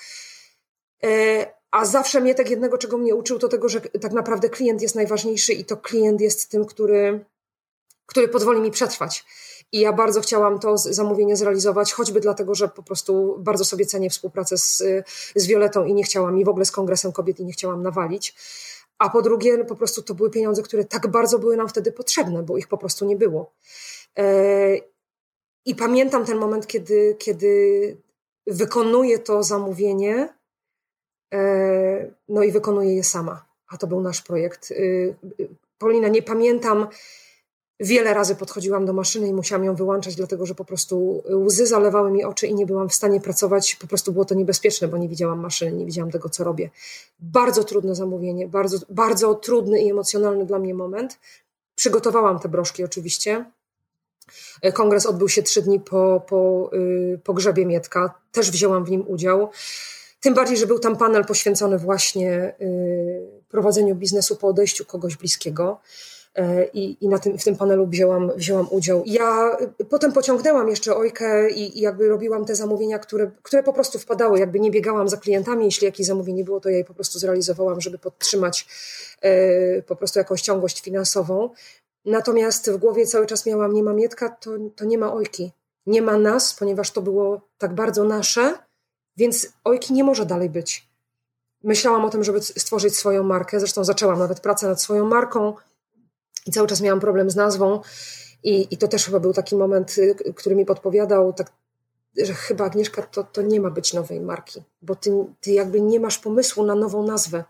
[1.05, 4.95] E, a zawsze Mietek jednego, czego mnie uczył, to tego, że tak naprawdę klient jest
[4.95, 7.25] najważniejszy i to klient jest tym, który,
[8.07, 9.25] który pozwoli mi przetrwać.
[9.73, 14.11] I ja bardzo chciałam to zamówienie zrealizować, choćby dlatego, że po prostu bardzo sobie cenię
[14.11, 14.83] współpracę z,
[15.37, 18.35] z Violetą i nie chciałam, i w ogóle z Kongresem Kobiet i nie chciałam nawalić.
[18.99, 22.43] A po drugie, po prostu to były pieniądze, które tak bardzo były nam wtedy potrzebne,
[22.43, 23.53] bo ich po prostu nie było.
[24.19, 24.77] E,
[25.65, 27.97] I pamiętam ten moment, kiedy, kiedy
[28.47, 30.35] wykonuję to zamówienie,
[31.35, 33.47] e, no i wykonuję je sama.
[33.69, 34.71] A to był nasz projekt.
[34.71, 34.75] Y,
[35.41, 35.49] y,
[35.79, 36.87] Paulina, nie pamiętam,
[37.81, 42.11] Wiele razy podchodziłam do maszyny i musiałam ją wyłączać, dlatego że po prostu łzy zalewały
[42.11, 43.77] mi oczy i nie byłam w stanie pracować.
[43.81, 46.71] Po prostu było to niebezpieczne, bo nie widziałam maszyny, nie widziałam tego, co robię.
[47.21, 51.19] Bardzo trudne zamówienie, bardzo, bardzo trudny i emocjonalny dla mnie moment.
[51.75, 53.45] Przygotowałam te broszki oczywiście.
[54.75, 58.15] Kongres odbył się trzy dni po, po yy, pogrzebie Mietka.
[58.33, 59.51] Też wzięłam w nim udział.
[60.21, 65.81] Tym bardziej, że był tam panel poświęcony właśnie yy, prowadzeniu biznesu po odejściu kogoś bliskiego.
[66.37, 69.03] E, i, i na tym, w tym panelu wzięłam, wzięłam udział.
[69.07, 69.57] Ja
[69.91, 74.39] potem pociągnęłam jeszcze Ojkę i, i, jakby robiłam te zamówienia, które, które po prostu wpadały,
[74.39, 77.81] jakby nie biegałam za klientami, jeśli jakieś zamówienie było, to ja je po prostu zrealizowałam,
[77.81, 78.67] żeby podtrzymać
[79.21, 81.51] e, po prostu jakąś ciągłość finansową.
[82.05, 85.53] Natomiast w głowie cały czas miałam, nie ma Mietka, to, to nie ma Ojki.
[85.87, 88.55] Nie ma nas, ponieważ to było tak bardzo nasze,
[89.17, 90.89] więc Ojki nie może dalej być.
[91.63, 95.55] Myślałam o tym, żeby stworzyć swoją markę, zresztą zaczęłam nawet pracę nad swoją marką,
[96.47, 97.81] i cały czas miałam problem z nazwą.
[98.43, 101.53] I, i to też chyba był taki moment, y, który mi podpowiadał, tak,
[102.17, 106.01] że chyba Agnieszka, to, to nie ma być nowej marki, bo ty, ty jakby nie
[106.01, 107.45] masz pomysłu na nową nazwę.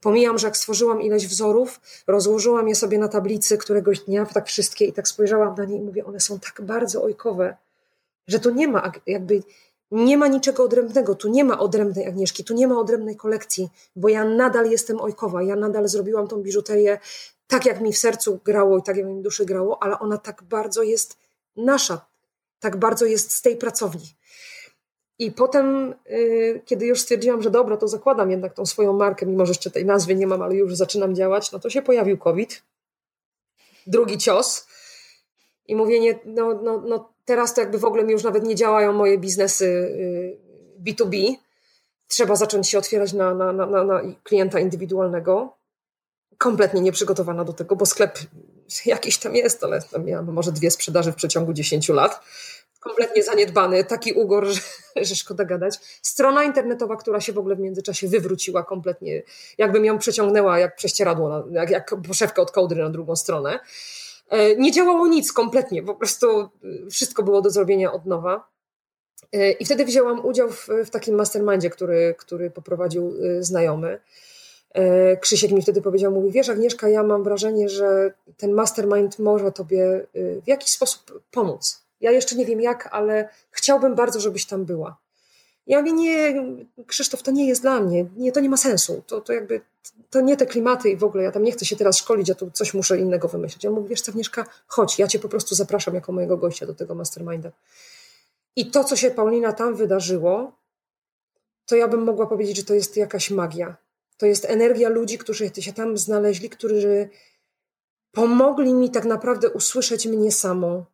[0.00, 4.84] Pomijam, że jak stworzyłam ileś wzorów, rozłożyłam je sobie na tablicy któregoś dnia, tak wszystkie
[4.84, 7.56] i tak spojrzałam na nie i mówię, one są tak bardzo ojkowe,
[8.28, 9.42] że tu nie ma jakby
[9.90, 14.08] nie ma niczego odrębnego, tu nie ma odrębnej Agnieszki, tu nie ma odrębnej kolekcji, bo
[14.08, 16.98] ja nadal jestem ojkowa, ja nadal zrobiłam tą biżuterię
[17.50, 20.18] tak, jak mi w sercu grało i tak, jak mi w duszy grało, ale ona
[20.18, 21.18] tak bardzo jest
[21.56, 22.06] nasza,
[22.60, 24.14] tak bardzo jest z tej pracowni.
[25.18, 29.46] I potem, yy, kiedy już stwierdziłam, że dobra, to zakładam jednak tą swoją markę, mimo
[29.46, 32.62] że jeszcze tej nazwy nie mam, ale już zaczynam działać, no to się pojawił COVID.
[33.86, 34.66] Drugi cios.
[35.68, 38.92] I mówienie, no, no, no teraz to jakby w ogóle mi już nawet nie działają
[38.92, 39.66] moje biznesy
[40.84, 41.34] yy, B2B.
[42.08, 45.59] Trzeba zacząć się otwierać na, na, na, na klienta indywidualnego.
[46.40, 48.18] Kompletnie nieprzygotowana do tego, bo sklep
[48.86, 52.20] jakiś tam jest, ale tam miałam może dwie sprzedaży w przeciągu 10 lat.
[52.80, 54.60] Kompletnie zaniedbany, taki ugor, że,
[54.96, 55.78] że szkoda gadać.
[56.02, 59.22] Strona internetowa, która się w ogóle w międzyczasie wywróciła kompletnie,
[59.58, 63.60] jakbym ją przeciągnęła jak prześcieradło, jak, jak poszewkę od kołdry na drugą stronę.
[64.28, 66.48] E, nie działało nic kompletnie, po prostu
[66.90, 68.48] wszystko było do zrobienia od nowa.
[69.32, 74.00] E, I wtedy wzięłam udział w, w takim mastermindzie, który, który poprowadził e, znajomy.
[74.74, 79.52] E, Krzysiek mi wtedy powiedział, mówi, wiesz Agnieszka, ja mam wrażenie, że ten mastermind może
[79.52, 81.82] tobie w jakiś sposób pomóc.
[82.00, 84.96] Ja jeszcze nie wiem jak, ale chciałbym bardzo, żebyś tam była.
[85.66, 86.34] Ja mówię, nie,
[86.86, 89.60] Krzysztof, to nie jest dla mnie, nie, to nie ma sensu, to, to jakby,
[90.10, 92.34] to nie te klimaty i w ogóle, ja tam nie chcę się teraz szkolić, ja
[92.34, 93.64] tu coś muszę innego wymyślić.
[93.64, 96.94] Ja mówię, wiesz Agnieszka, chodź, ja cię po prostu zapraszam jako mojego gościa do tego
[96.94, 97.50] masterminda.
[98.56, 100.52] I to, co się Paulina tam wydarzyło,
[101.66, 103.76] to ja bym mogła powiedzieć, że to jest jakaś magia.
[104.20, 107.08] To jest energia ludzi, którzy się tam znaleźli, którzy
[108.12, 110.84] pomogli mi tak naprawdę usłyszeć mnie samą.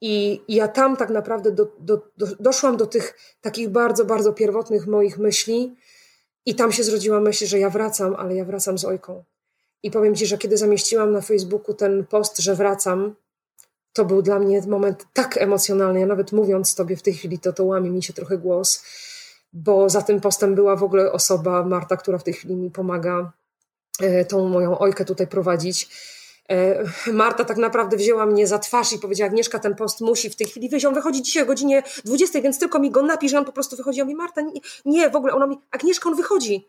[0.00, 4.86] I, ja tam tak naprawdę do, do, do, doszłam do tych takich bardzo, bardzo pierwotnych
[4.86, 5.76] moich myśli,
[6.48, 9.24] i tam się zrodziła myśl, że ja wracam, ale ja wracam z ojką.
[9.82, 13.14] I powiem ci, że kiedy zamieściłam na Facebooku ten post, że wracam,
[13.92, 16.00] to był dla mnie moment tak emocjonalny.
[16.00, 18.84] Ja nawet mówiąc tobie w tej chwili, to to łamie mi się trochę głos,
[19.52, 23.32] bo za tym postem była w ogóle osoba, Marta, która w tej chwili mi pomaga
[24.00, 25.88] e, tą moją ojkę tutaj prowadzić.
[26.50, 30.36] E, Marta tak naprawdę wzięła mnie za twarz i powiedziała, Agnieszka, ten post musi w
[30.36, 30.86] tej chwili wyjść.
[30.86, 33.98] On wychodzi dzisiaj o godzinie 20, więc tylko mi go napisz, on po prostu wychodzi.
[33.98, 35.34] Ja mówię, Marta, nie, nie, w ogóle.
[35.34, 36.68] Ona mi, Agnieszka, on wychodzi.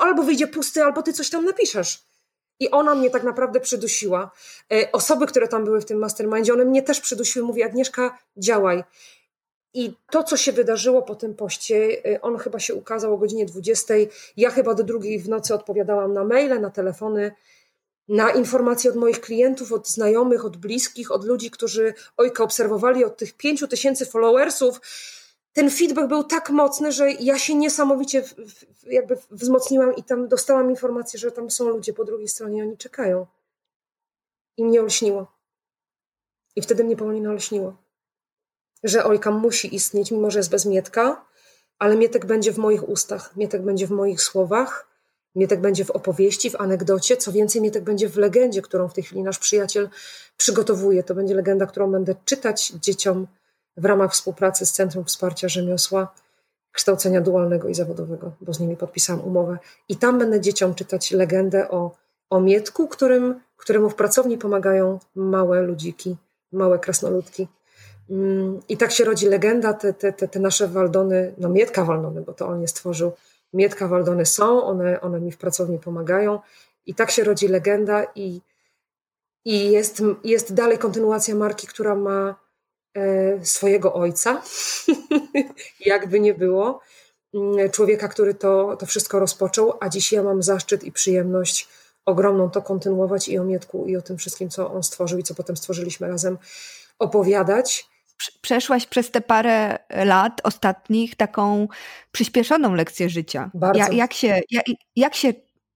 [0.00, 2.04] Albo wyjdzie pusty, albo ty coś tam napiszesz.
[2.60, 4.30] I ona mnie tak naprawdę przydusiła.
[4.72, 7.46] E, osoby, które tam były w tym mastermindzie, one mnie też przydusiły.
[7.46, 8.84] Mówi, Agnieszka, działaj.
[9.74, 13.46] I to, co się wydarzyło po tym poście, e, on chyba się ukazał o godzinie
[13.46, 13.94] 20.
[14.36, 17.32] Ja chyba do drugiej w nocy odpowiadałam na maile, na telefony,
[18.08, 23.16] na informacje od moich klientów, od znajomych, od bliskich, od ludzi, którzy ojka obserwowali, od
[23.16, 24.80] tych pięciu tysięcy followersów
[25.54, 28.24] ten feedback był tak mocny, że ja się niesamowicie
[28.86, 33.26] jakby wzmocniłam i tam dostałam informację, że tam są ludzie po drugiej stronie, oni czekają.
[34.56, 35.26] I mnie olśniło.
[36.56, 37.83] I wtedy mnie Paulina olśniło.
[38.84, 41.24] Że Ojka musi istnieć, mimo że jest bez Mietka,
[41.78, 44.94] ale Mietek będzie w moich ustach, Mietek będzie w moich słowach,
[45.34, 49.04] Mietek będzie w opowieści, w anegdocie, co więcej, Mietek będzie w legendzie, którą w tej
[49.04, 49.88] chwili nasz przyjaciel
[50.36, 51.02] przygotowuje.
[51.02, 53.26] To będzie legenda, którą będę czytać dzieciom,
[53.76, 56.14] w ramach współpracy z Centrum Wsparcia Rzemiosła,
[56.72, 59.58] kształcenia dualnego i zawodowego, bo z nimi podpisałam umowę.
[59.88, 61.96] I tam będę dzieciom czytać legendę o,
[62.30, 66.16] o Mietku, którym, któremu w pracowni pomagają małe ludziki,
[66.52, 67.48] małe krasnoludki.
[68.10, 72.20] Mm, I tak się rodzi legenda, te, te, te, te nasze Waldony, no Mietka Waldony,
[72.20, 73.12] bo to on je stworzył.
[73.52, 76.40] Mietka Waldony są, one, one mi w pracowni pomagają.
[76.86, 78.40] I tak się rodzi legenda i,
[79.44, 82.44] i jest, jest dalej kontynuacja marki, która ma
[82.94, 84.42] E, swojego ojca,
[85.86, 86.80] jakby nie było,
[87.34, 91.68] mm, człowieka, który to, to wszystko rozpoczął, a dziś ja mam zaszczyt i przyjemność
[92.06, 95.34] ogromną to kontynuować i o Mietku, i o tym wszystkim, co on stworzył i co
[95.34, 96.38] potem stworzyliśmy razem,
[96.98, 97.88] opowiadać.
[98.40, 101.68] Przeszłaś przez te parę lat ostatnich taką
[102.12, 103.50] przyspieszoną lekcję życia.
[103.54, 103.78] Bardzo.
[103.78, 104.64] Ja, jak, się, jak,
[104.96, 105.32] jak się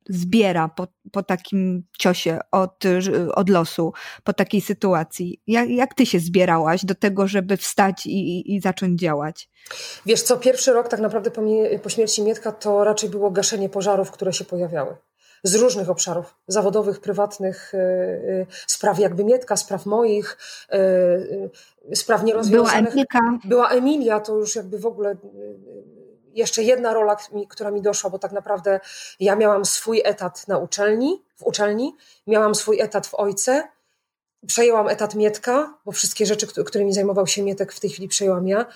[0.09, 2.85] zbiera po, po takim ciosie od,
[3.35, 3.93] od losu,
[4.25, 5.43] po takiej sytuacji?
[5.47, 9.49] Jak, jak ty się zbierałaś do tego, żeby wstać i, i zacząć działać?
[10.07, 11.43] Wiesz co, pierwszy rok tak naprawdę po,
[11.83, 14.97] po śmierci Mietka to raczej było gaszenie pożarów, które się pojawiały
[15.43, 20.39] z różnych obszarów zawodowych, prywatnych, yy, spraw jakby Mietka, spraw moich,
[21.87, 22.93] yy, spraw nierozwiązanych.
[22.93, 23.39] Była Emilka.
[23.45, 25.17] Była Emilia, to już jakby w ogóle
[26.35, 27.17] jeszcze jedna rola,
[27.49, 28.81] która mi doszła, bo tak naprawdę
[29.21, 31.97] ja miałam swój etat na uczelni, w uczelni,
[32.27, 33.69] miałam swój etat w ojce,
[34.47, 38.67] przejęłam etat Mietka, bo wszystkie rzeczy, którymi zajmował się Mietek w tej chwili przejęłam ja,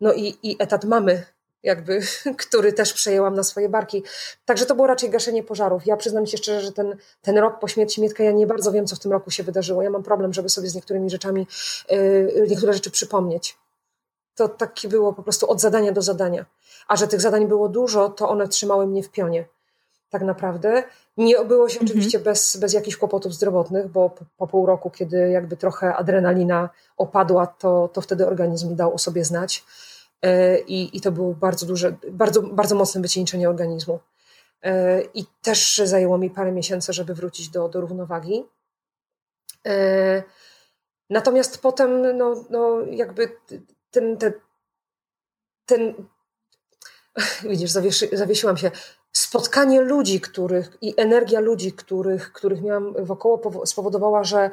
[0.00, 1.24] no i, i etat mamy,
[1.62, 2.00] jakby,
[2.46, 4.02] który też przejęłam na swoje barki.
[4.44, 5.86] Także to było raczej gaszenie pożarów.
[5.86, 8.86] Ja przyznam się szczerze, że ten, ten rok po śmierci Mietka, ja nie bardzo wiem,
[8.86, 9.82] co w tym roku się wydarzyło.
[9.82, 11.46] Ja mam problem, żeby sobie z niektórymi rzeczami,
[11.90, 13.58] yy, niektóre rzeczy przypomnieć.
[14.34, 16.46] To takie było po prostu od zadania do zadania.
[16.88, 19.44] A że tych zadań było dużo, to one trzymały mnie w pionie.
[20.10, 20.82] Tak naprawdę.
[21.16, 21.90] Nie obyło się mhm.
[21.90, 26.68] oczywiście bez, bez jakichś kłopotów zdrowotnych, bo po, po, pół roku, kiedy jakby trochę adrenalina
[26.96, 29.64] opadła, to, to wtedy organizm dał o sobie znać.
[30.22, 34.00] E, I, I to było bardzo duże, bardzo, bardzo mocne wycieńczenie organizmu.
[34.62, 38.44] E, I też zajęło mi parę miesięcy, żeby wrócić do, do równowagi.
[39.66, 40.22] E,
[41.10, 43.36] natomiast potem, no, no jakby
[43.90, 44.32] ten, ten,
[45.66, 45.94] ten
[47.50, 48.70] widzisz, zawiesi, zawiesiłam się.
[49.12, 54.50] spotkanie ludzi, których i energia ludzi, których, których miałam wokoło, spowodowała, że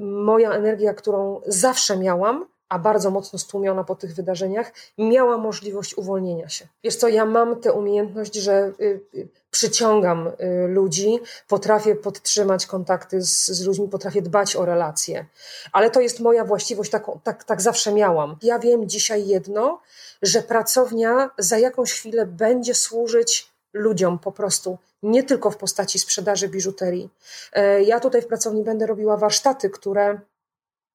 [0.00, 6.48] moja energia, którą zawsze miałam, a bardzo mocno stłumiona po tych wydarzeniach, miała możliwość uwolnienia
[6.48, 6.66] się.
[6.84, 10.30] Wiesz co, ja mam tę umiejętność, że y, y, przyciągam
[10.68, 15.26] ludzi, potrafię podtrzymać kontakty z, z, ludźmi, potrafię dbać o relacje.
[15.72, 18.36] Ale to jest moja właściwość, tak, tak, tak zawsze miałam.
[18.42, 19.80] Ja wiem dzisiaj jedno,
[20.22, 26.48] że pracownia za jakąś chwilę będzie służyć ludziom po prostu, nie tylko w postaci sprzedaży
[26.48, 27.10] biżuterii.
[27.52, 30.20] E, ja tutaj w pracowni będę robiła warsztaty, które,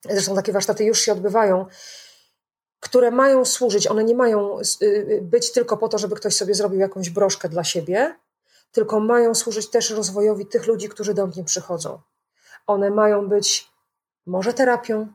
[0.05, 1.65] zresztą takie warsztaty już się odbywają,
[2.79, 6.53] które mają służyć, one nie mają y, y, być tylko po to, żeby ktoś sobie
[6.53, 8.15] zrobił jakąś broszkę dla siebie,
[8.71, 12.01] tylko mają służyć też rozwojowi tych ludzi, którzy do mnie przychodzą.
[12.67, 13.71] One mają być
[14.25, 15.07] może terapią,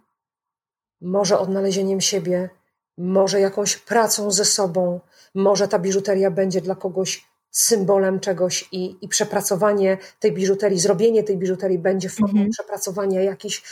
[1.01, 2.51] może odnalezieniem siebie,
[2.99, 5.01] może jakąś pracą ze sobą,
[5.35, 11.37] może ta biżuteria będzie dla kogoś symbolem czegoś i, i przepracowanie tej biżuterii, zrobienie tej
[11.37, 12.51] biżuterii będzie formą mhm.
[12.51, 13.63] przepracowania jakichś,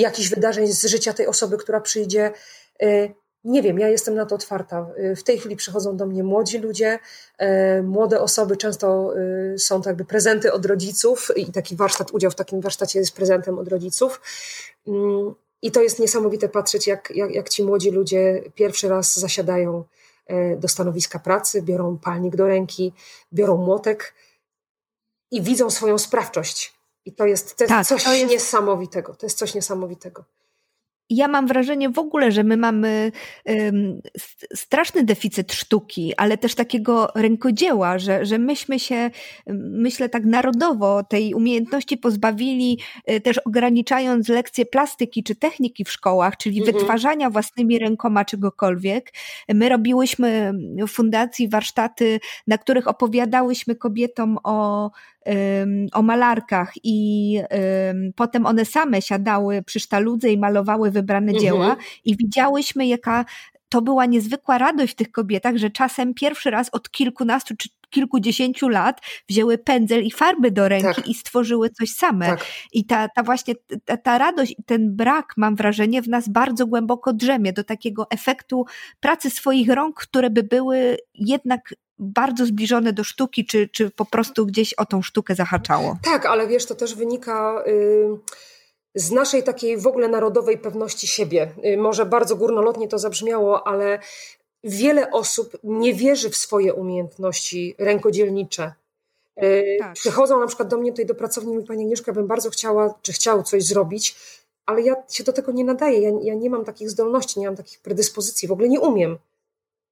[0.00, 2.32] jakichś wydarzeń z życia tej osoby, która przyjdzie.
[2.82, 4.86] Y, nie wiem, ja jestem na to otwarta.
[4.98, 6.98] Y, w tej chwili przychodzą do mnie młodzi ludzie,
[7.78, 9.14] y, młode osoby, często
[9.58, 13.58] są to jakby prezenty od rodziców i taki warsztat, udział w takim warsztacie jest prezentem
[13.58, 14.20] od rodziców.
[14.86, 19.84] Mm, I to jest niesamowite patrzeć, jak, jak, jak ci młodzi ludzie pierwszy raz zasiadają
[20.56, 22.92] do stanowiska pracy, biorą palnik do ręki,
[23.32, 24.14] biorą młotek
[25.30, 26.77] i widzą swoją sprawczość.
[27.08, 28.32] I to jest, to jest tak, coś to jest...
[28.32, 29.14] niesamowitego.
[29.14, 30.24] To jest coś niesamowitego
[31.10, 33.12] ja mam wrażenie w ogóle, że my mamy
[33.44, 34.00] um,
[34.54, 39.10] straszny deficyt sztuki, ale też takiego rękodzieła, że, że myśmy się,
[39.56, 46.36] myślę tak narodowo, tej umiejętności pozbawili, e, też ograniczając lekcje plastyki czy techniki w szkołach,
[46.36, 46.76] czyli mhm.
[46.76, 49.12] wytwarzania własnymi rękoma czegokolwiek.
[49.48, 50.52] My robiłyśmy
[50.88, 54.90] w fundacji warsztaty, na których opowiadałyśmy kobietom o
[55.92, 57.40] o malarkach i
[58.16, 61.42] potem one same siadały przy sztaludze i malowały wybrane mhm.
[61.42, 63.24] dzieła i widziałyśmy jaka
[63.68, 68.68] to była niezwykła radość w tych kobietach, że czasem pierwszy raz od kilkunastu czy kilkudziesięciu
[68.68, 71.08] lat wzięły pędzel i farby do ręki tak.
[71.08, 72.26] i stworzyły coś same.
[72.26, 72.46] Tak.
[72.72, 73.54] I ta, ta właśnie
[73.84, 78.64] ta, ta radość, ten brak, mam wrażenie, w nas bardzo głęboko drzemie do takiego efektu
[79.00, 84.46] pracy swoich rąk, które by były jednak bardzo zbliżone do sztuki, czy, czy po prostu
[84.46, 85.96] gdzieś o tą sztukę zahaczało.
[86.02, 87.64] Tak, ale wiesz, to też wynika.
[87.66, 88.18] Yy
[88.94, 91.52] z naszej takiej w ogóle narodowej pewności siebie.
[91.64, 93.98] Y, może bardzo górnolotnie to zabrzmiało, ale
[94.64, 98.72] wiele osób nie wierzy w swoje umiejętności rękodzielnicze.
[99.42, 99.92] Y, tak.
[99.94, 103.12] Przychodzą na przykład do mnie tutaj do pracowni i Pani Agnieszka, bym bardzo chciała, czy
[103.12, 104.16] chciał coś zrobić,
[104.66, 106.00] ale ja się do tego nie nadaję.
[106.00, 109.18] Ja, ja nie mam takich zdolności, nie mam takich predyspozycji, w ogóle nie umiem.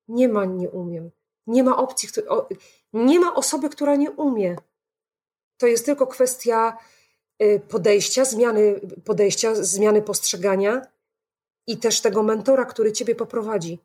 [0.09, 1.11] Nie ma, nie umiem.
[1.47, 2.09] Nie ma opcji,
[2.93, 4.57] nie ma osoby, która nie umie.
[5.59, 6.79] To jest tylko kwestia
[7.43, 10.83] y, podejścia, zmiany podejścia, zmiany postrzegania
[11.67, 13.79] i też tego mentora, który ciebie poprowadzi.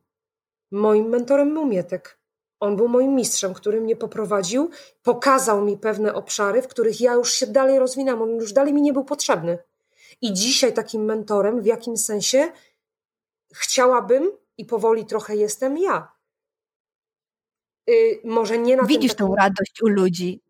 [0.72, 2.22] Moim mentorem był Mietek.
[2.60, 4.70] On był moim mistrzem, który mnie poprowadził,
[5.04, 8.22] pokazał mi pewne obszary, w których ja już się dalej rozwinęłam.
[8.22, 9.58] On już dalej mi nie był potrzebny.
[10.22, 12.52] I dzisiaj takim mentorem w jakim sensie
[13.54, 16.12] chciałabym i powoli trochę jestem ja.
[17.88, 20.42] Yy, może nie na Widzisz tą radość u ludzi.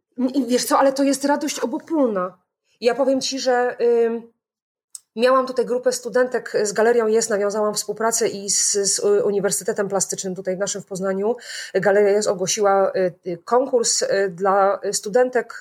[0.47, 2.37] Wiesz co, ale to jest radość obopólna.
[2.81, 3.77] Ja powiem ci, że.
[3.79, 4.31] Yy
[5.15, 10.57] Miałam tutaj grupę studentek z Galerią Jest, nawiązałam współpracę i z, z, Uniwersytetem Plastycznym tutaj
[10.57, 11.35] naszym w Poznaniu.
[11.73, 12.91] Galeria Jest ogłosiła
[13.27, 15.59] y, konkurs y, dla studentek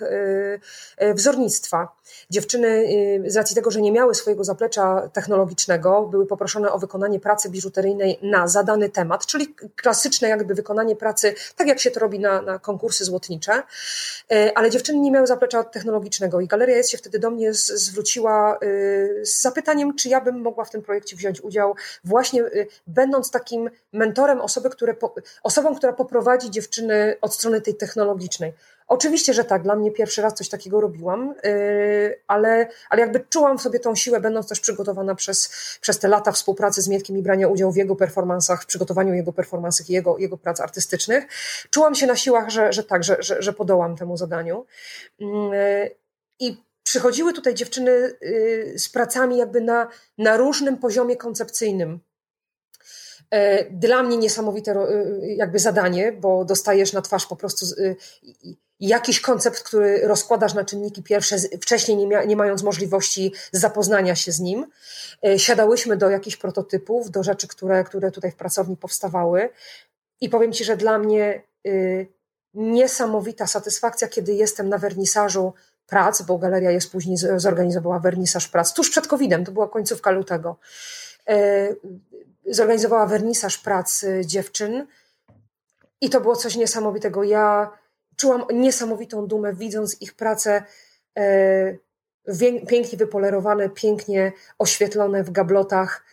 [1.02, 1.88] y, wzornictwa.
[2.30, 2.88] Dziewczyny
[3.26, 8.18] z racji tego, że nie miały swojego zaplecza technologicznego, były poproszone o wykonanie pracy biżuteryjnej
[8.22, 12.58] na zadany temat, czyli klasyczne jakby wykonanie pracy, tak jak się to robi na, na
[12.58, 13.62] konkursy złotnicze,
[14.54, 18.58] ale dziewczyny nie miały zaplecza technologicznego i Galeria Jest się wtedy do mnie zwróciła
[19.22, 21.74] z z zapytaniem, czy ja bym mogła w tym projekcie wziąć udział,
[22.04, 24.96] właśnie y, będąc takim mentorem osoby, które,
[25.42, 28.52] osobą, która poprowadzi dziewczyny od strony tej technologicznej.
[28.88, 33.58] Oczywiście, że tak, dla mnie pierwszy raz coś takiego robiłam, y, ale, ale jakby czułam
[33.58, 35.48] w sobie tą siłę, będąc też przygotowana przez,
[35.80, 39.32] przez te lata współpracy z Mietkiem i brania udziału w jego performansach, w przygotowaniu jego
[39.32, 41.26] performansów i jego, jego prac artystycznych.
[41.70, 44.66] Czułam się na siłach, że, że tak, że, że, że podołam temu zadaniu.
[45.20, 45.90] Mm, y,
[46.38, 47.90] I przychodziły tutaj dziewczyny
[48.22, 49.88] y, z pracami jakby na,
[50.18, 52.00] na różnym poziomie koncepcyjnym.
[53.30, 57.96] E, dla mnie niesamowite y, jakby zadanie, bo dostajesz na twarz po prostu y,
[58.80, 64.32] jakiś koncept, który rozkładasz na czynniki pierwsze, wcześniej nie, mia, nie mając możliwości zapoznania się
[64.32, 64.66] z nim.
[65.26, 69.48] E, siadałyśmy do jakichś prototypów, do rzeczy, które, które tutaj w pracowni powstawały.
[70.20, 71.42] I powiem Ci, że dla mnie
[72.54, 75.52] niesamowita satysfakcja, kiedy jestem na wernisażu
[75.90, 80.56] prac, bo galeria jest później zorganizowała wernisaż prac tuż przed COVID-em, to była końcówka lutego.
[81.28, 81.68] E,
[82.46, 84.86] zorganizowała wernisaż prac e, dziewczyn
[86.00, 87.24] i to było coś niesamowitego.
[87.24, 87.70] Ja
[88.16, 90.62] czułam niesamowitą dumę, widząc ich pracę
[91.18, 91.76] e,
[92.68, 96.04] pięknie wypolerowane, pięknie oświetlone w gablotach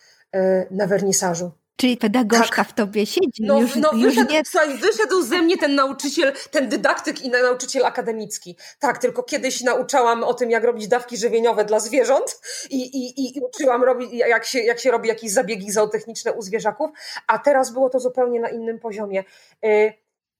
[0.70, 1.50] na wernisażu.
[1.80, 2.68] Czyli pedagogzka tak.
[2.68, 3.42] w tobie siedzi.
[3.42, 4.42] No, już, no już wyszedł, nie...
[4.44, 8.56] słuchaj, wyszedł ze mnie ten nauczyciel, ten dydaktyk i nauczyciel akademicki.
[8.78, 13.40] Tak, tylko kiedyś nauczałam o tym, jak robić dawki żywieniowe dla zwierząt i, i, i
[13.40, 16.90] uczyłam robić, jak się, jak się robi jakieś zabiegi zootechniczne u zwierzaków,
[17.26, 19.24] a teraz było to zupełnie na innym poziomie.
[19.64, 19.92] Y,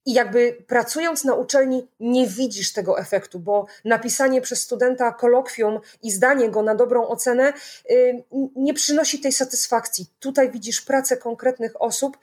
[0.09, 6.11] i jakby pracując na uczelni nie widzisz tego efektu, bo napisanie przez studenta kolokwium i
[6.11, 7.52] zdanie go na dobrą ocenę
[7.90, 8.24] y,
[8.56, 10.06] nie przynosi tej satysfakcji.
[10.18, 12.18] Tutaj widzisz pracę konkretnych osób,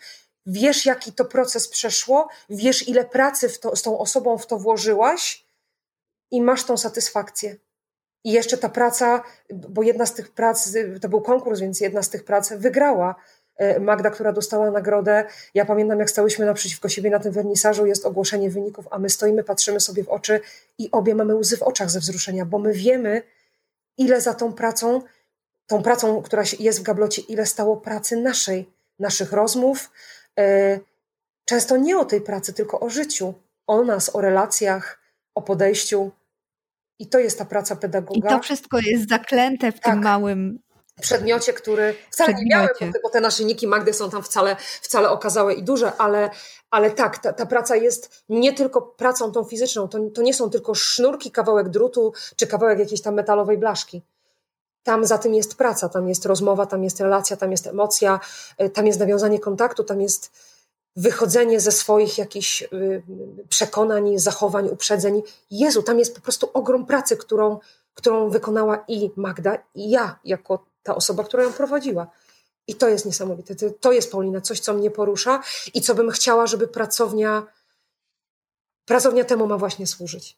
[0.46, 5.46] wiesz jaki to proces przeszło, wiesz ile pracy to, z tą osobą w to włożyłaś
[6.32, 7.56] i masz tą satysfakcję.
[8.24, 12.10] I jeszcze ta praca, bo jedna z tych prac, to był konkurs, więc jedna z
[12.10, 13.16] tych prac wygrała.
[13.58, 15.26] E, Magda, która dostała nagrodę.
[15.54, 19.44] Ja pamiętam, jak stałyśmy naprzeciwko siebie na tym wernisażu, jest ogłoszenie wyników, a my stoimy,
[19.44, 20.40] patrzymy sobie w oczy
[20.78, 23.22] i obie mamy łzy w oczach ze wzruszenia, bo my wiemy,
[23.98, 25.02] ile za tą pracą,
[25.68, 29.92] tą pracą, która jest w gablocie, ile stało pracy naszej, naszych rozmów.
[30.40, 30.80] E,
[31.46, 33.34] często nie o tej pracy, tylko o życiu,
[33.68, 35.00] o nas, o relacjach,
[35.36, 36.12] o podejściu.
[37.00, 38.30] I to jest ta praca pedagoga.
[38.30, 39.94] I to wszystko jest zaklęte w tak.
[39.94, 40.60] tym małym
[41.02, 42.76] przedmiocie, który wcale przedmiocie.
[42.82, 46.30] nie miałem, bo te niki Magdy są tam wcale, wcale okazałe i duże, ale,
[46.72, 50.50] ale tak, ta, ta praca jest nie tylko pracą tą fizyczną, to, to nie są
[50.50, 54.02] tylko sznurki, kawałek drutu czy kawałek jakiejś tam metalowej blaszki.
[54.84, 58.20] Tam za tym jest praca, tam jest rozmowa, tam jest relacja, tam jest emocja,
[58.62, 60.32] y, tam jest nawiązanie kontaktu, tam jest
[60.96, 63.04] wychodzenie ze swoich jakichś y,
[63.50, 65.22] przekonań, zachowań, uprzedzeń.
[65.52, 67.60] Jezu, tam jest po prostu ogrom pracy, którą,
[67.94, 72.08] którą wykonała i Magda, i ja, jako ta osoba, która ją prowadziła.
[72.68, 73.56] I to jest niesamowite.
[73.82, 75.42] To jest, Paulina, coś, co mnie porusza
[75.74, 77.48] i co bym chciała, żeby pracownia,
[78.86, 80.38] pracownia temu ma właśnie służyć.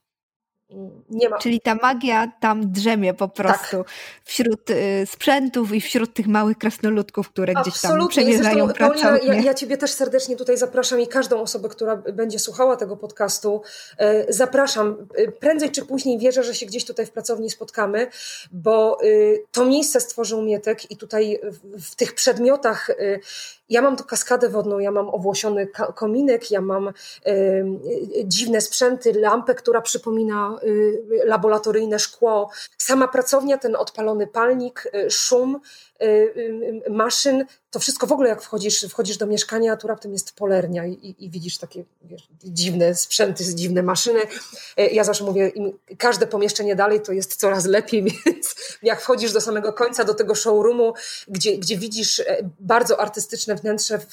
[1.10, 1.38] Nie ma.
[1.38, 3.88] Czyli ta magia tam drzemie po prostu tak.
[4.24, 7.72] wśród y, sprzętów i wśród tych małych krasnoludków, które Absolutnie.
[7.72, 11.96] gdzieś tam przemierzają Paulina, ja, ja Ciebie też serdecznie tutaj zapraszam i każdą osobę, która
[11.96, 13.62] będzie słuchała tego podcastu,
[14.02, 15.08] y, zapraszam.
[15.20, 18.08] Y, prędzej czy później wierzę, że się gdzieś tutaj w pracowni spotkamy,
[18.52, 22.90] bo y, to miejsce stworzył Mietek i tutaj w, w tych przedmiotach
[23.70, 26.88] ja mam kaskadę wodną, ja mam owłosiony kominek, ja mam
[27.28, 27.66] y,
[28.24, 32.50] dziwne sprzęty, lampę, która przypomina y, laboratoryjne szkło.
[32.78, 35.60] Sama pracownia, ten odpalony palnik, y, szum
[36.90, 37.46] maszyn,
[37.78, 41.30] to wszystko w ogóle jak wchodzisz, wchodzisz do mieszkania, tu raptem jest polernia i, i
[41.30, 44.20] widzisz takie wiesz, dziwne sprzęty, dziwne maszyny.
[44.92, 45.52] Ja zawsze mówię,
[45.98, 50.36] każde pomieszczenie dalej to jest coraz lepiej, więc jak wchodzisz do samego końca, do tego
[50.36, 50.94] showroomu,
[51.28, 52.22] gdzie, gdzie widzisz
[52.60, 54.06] bardzo artystyczne wnętrze, w,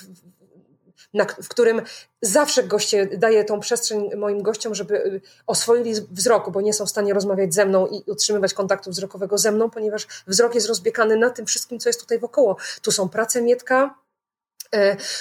[1.15, 1.83] na, w którym
[2.23, 6.91] zawsze goście daję tą przestrzeń moim gościom, żeby y, oswoili wzrok, bo nie są w
[6.91, 11.31] stanie rozmawiać ze mną i utrzymywać kontaktu wzrokowego ze mną, ponieważ wzrok jest rozbiekany na
[11.31, 12.57] tym wszystkim, co jest tutaj wokoło.
[12.83, 13.95] Tu są prace Mietka,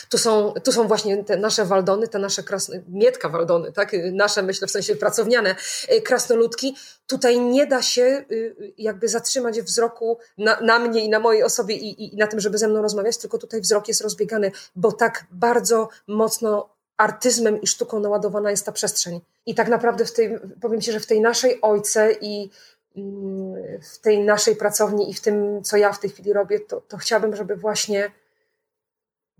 [0.10, 3.92] tu są, tu są właśnie te nasze waldony, te nasze krasne, mietka waldony, tak?
[4.12, 5.56] nasze, myślę, w sensie pracowniane
[5.88, 6.76] e, krasnoludki.
[7.08, 11.76] Tutaj nie da się y, jakby zatrzymać wzroku na, na mnie i na mojej osobie
[11.76, 15.26] i, i na tym, żeby ze mną rozmawiać, tylko tutaj wzrok jest rozbiegany, bo tak
[15.32, 19.22] bardzo mocno artyzmem i sztuką naładowana jest ta przestrzeń.
[19.46, 22.50] I tak naprawdę w tej, powiem Ci, że w tej naszej ojce i
[22.96, 23.56] mm,
[23.94, 26.98] w tej naszej pracowni i w tym, co ja w tej chwili robię, to, to
[26.98, 28.12] chciałabym, żeby właśnie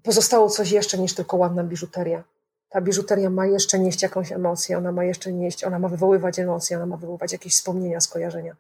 [0.04, 2.24] pozostało coś jeszcze niż tylko ładna biżuteria.
[2.70, 6.78] Ta biżuteria ma jeszcze nieść jakąś emocję, ona ma jeszcze nieść, ona ma wywoływać emocje,
[6.78, 8.56] ona ma wywoływać jakieś wspomnienia, skojarzenia.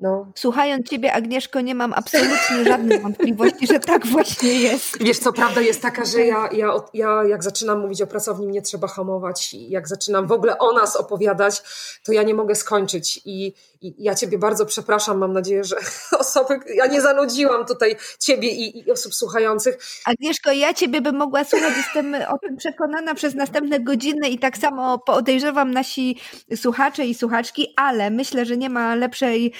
[0.00, 0.32] No.
[0.34, 5.02] Słuchając Ciebie, Agnieszko, nie mam absolutnie żadnych wątpliwości, że tak właśnie jest.
[5.02, 8.62] Wiesz, co prawda jest taka, że ja, ja, ja jak zaczynam mówić o pracowni, nie
[8.62, 11.62] trzeba hamować i jak zaczynam w ogóle o nas opowiadać,
[12.04, 15.76] to ja nie mogę skończyć i, i ja Ciebie bardzo przepraszam, mam nadzieję, że
[16.18, 19.78] osoby, ja nie zanudziłam tutaj Ciebie i, i osób słuchających.
[20.04, 24.56] Agnieszko, ja Ciebie bym mogła słuchać, jestem o tym przekonana przez następne godziny i tak
[24.56, 26.18] samo podejrzewam nasi
[26.56, 29.52] słuchacze i słuchaczki, ale myślę, że nie ma lepszej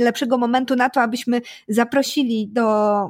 [0.00, 3.08] lepszego momentu na to, abyśmy zaprosili do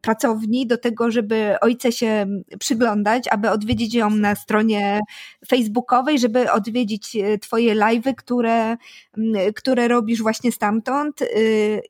[0.00, 2.26] pracowni, do tego, żeby ojce się
[2.58, 5.00] przyglądać, aby odwiedzić ją na stronie
[5.48, 8.76] facebookowej, żeby odwiedzić twoje live'y, które,
[9.56, 11.20] które robisz właśnie stamtąd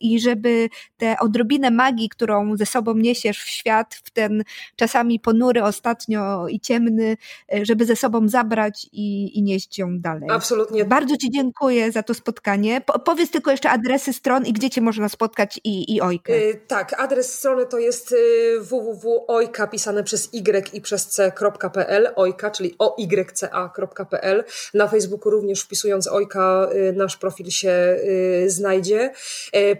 [0.00, 4.42] i żeby tę odrobinę magii, którą ze sobą niesiesz w świat, w ten
[4.76, 7.16] czasami ponury ostatnio i ciemny,
[7.62, 10.28] żeby ze sobą zabrać i, i nieść ją dalej.
[10.30, 10.84] Absolutnie.
[10.84, 12.80] Bardzo Ci dziękuję za to spotkanie.
[12.80, 16.38] Po, powiedz tylko jeszcze adresy stron i gdzie Cię można spotkać i, i Ojkę.
[16.38, 22.50] Yy, tak, adres strony to jest y, www.ojka pisane przez y i przez c.pl, ojka,
[22.50, 24.44] czyli oyca.pl.
[24.74, 29.12] Na Facebooku również wpisując Ojka y, nasz profil się y, znajdzie.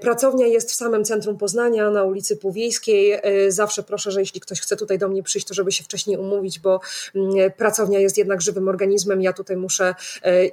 [0.00, 3.18] Pracownia jest w samym centrum Poznania, na ulicy Półwiejskiej.
[3.48, 6.58] Zawsze proszę, że jeśli ktoś chce tutaj do mnie przyjść, to żeby się wcześniej umówić,
[6.58, 6.80] bo
[7.14, 9.22] mm, pracownia jest jednak żywym organizmem.
[9.22, 9.94] Ja tutaj muszę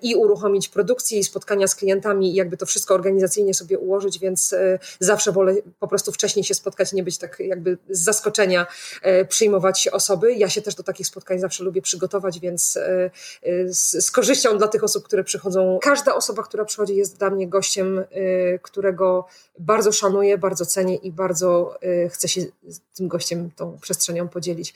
[0.02, 2.94] i uruchomić produkcję, i spotkania z klientami, i jakby to wszystko
[3.26, 7.40] organizacyjnie sobie ułożyć, więc e, zawsze wolę po prostu wcześniej się spotkać, nie być tak
[7.40, 8.68] jakby z zaskoczenia
[9.02, 10.34] e, przyjmować osoby.
[10.34, 12.80] Ja się też do takich spotkań zawsze lubię przygotować, więc
[13.66, 15.80] z, z korzyścią dla tych osób, które przychodzą.
[15.82, 18.04] Każda osoba, która przychodzi, jest dla mnie gościem,
[18.62, 19.26] którego
[19.60, 21.78] bardzo szanuję, bardzo cenię i bardzo
[22.10, 24.74] chcę się z tym gościem, tą przestrzenią podzielić.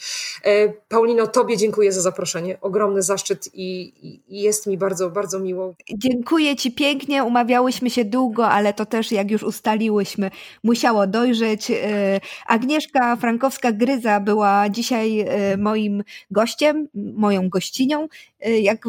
[0.90, 2.58] Paulino, Tobie dziękuję za zaproszenie.
[2.62, 3.94] Ogromny zaszczyt i,
[4.30, 5.74] jest mi bardzo, bardzo miło.
[5.98, 7.24] Dziękuję Ci pięknie.
[7.24, 10.32] Umawiałyśmy się długo, ale to też, jak już ustaliłyśmy,
[10.64, 11.72] musiało dojrzeć.
[11.72, 11.76] E,
[12.48, 18.08] Agnieszka Frankowska-Gryza była dzisiaj e, moim gościem, moją gościnią.
[18.42, 18.86] E, jak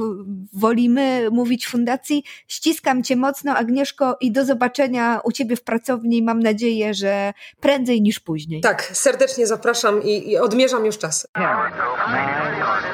[0.52, 6.22] wolimy mówić fundacji, ściskam Cię mocno, Agnieszko, i do zobaczenia u Ciebie w pracowni.
[6.22, 8.60] Mam nadzieję, że prędzej niż później.
[8.60, 11.26] Tak, serdecznie zapraszam i, i odmierzam już czas.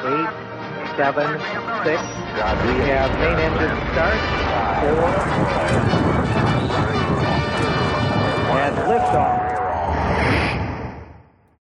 [0.05, 0.56] eight,
[0.97, 1.39] seven,
[1.85, 2.01] six.
[2.01, 4.17] We have main engine start,
[4.81, 5.05] four,
[8.57, 9.46] and liftoff.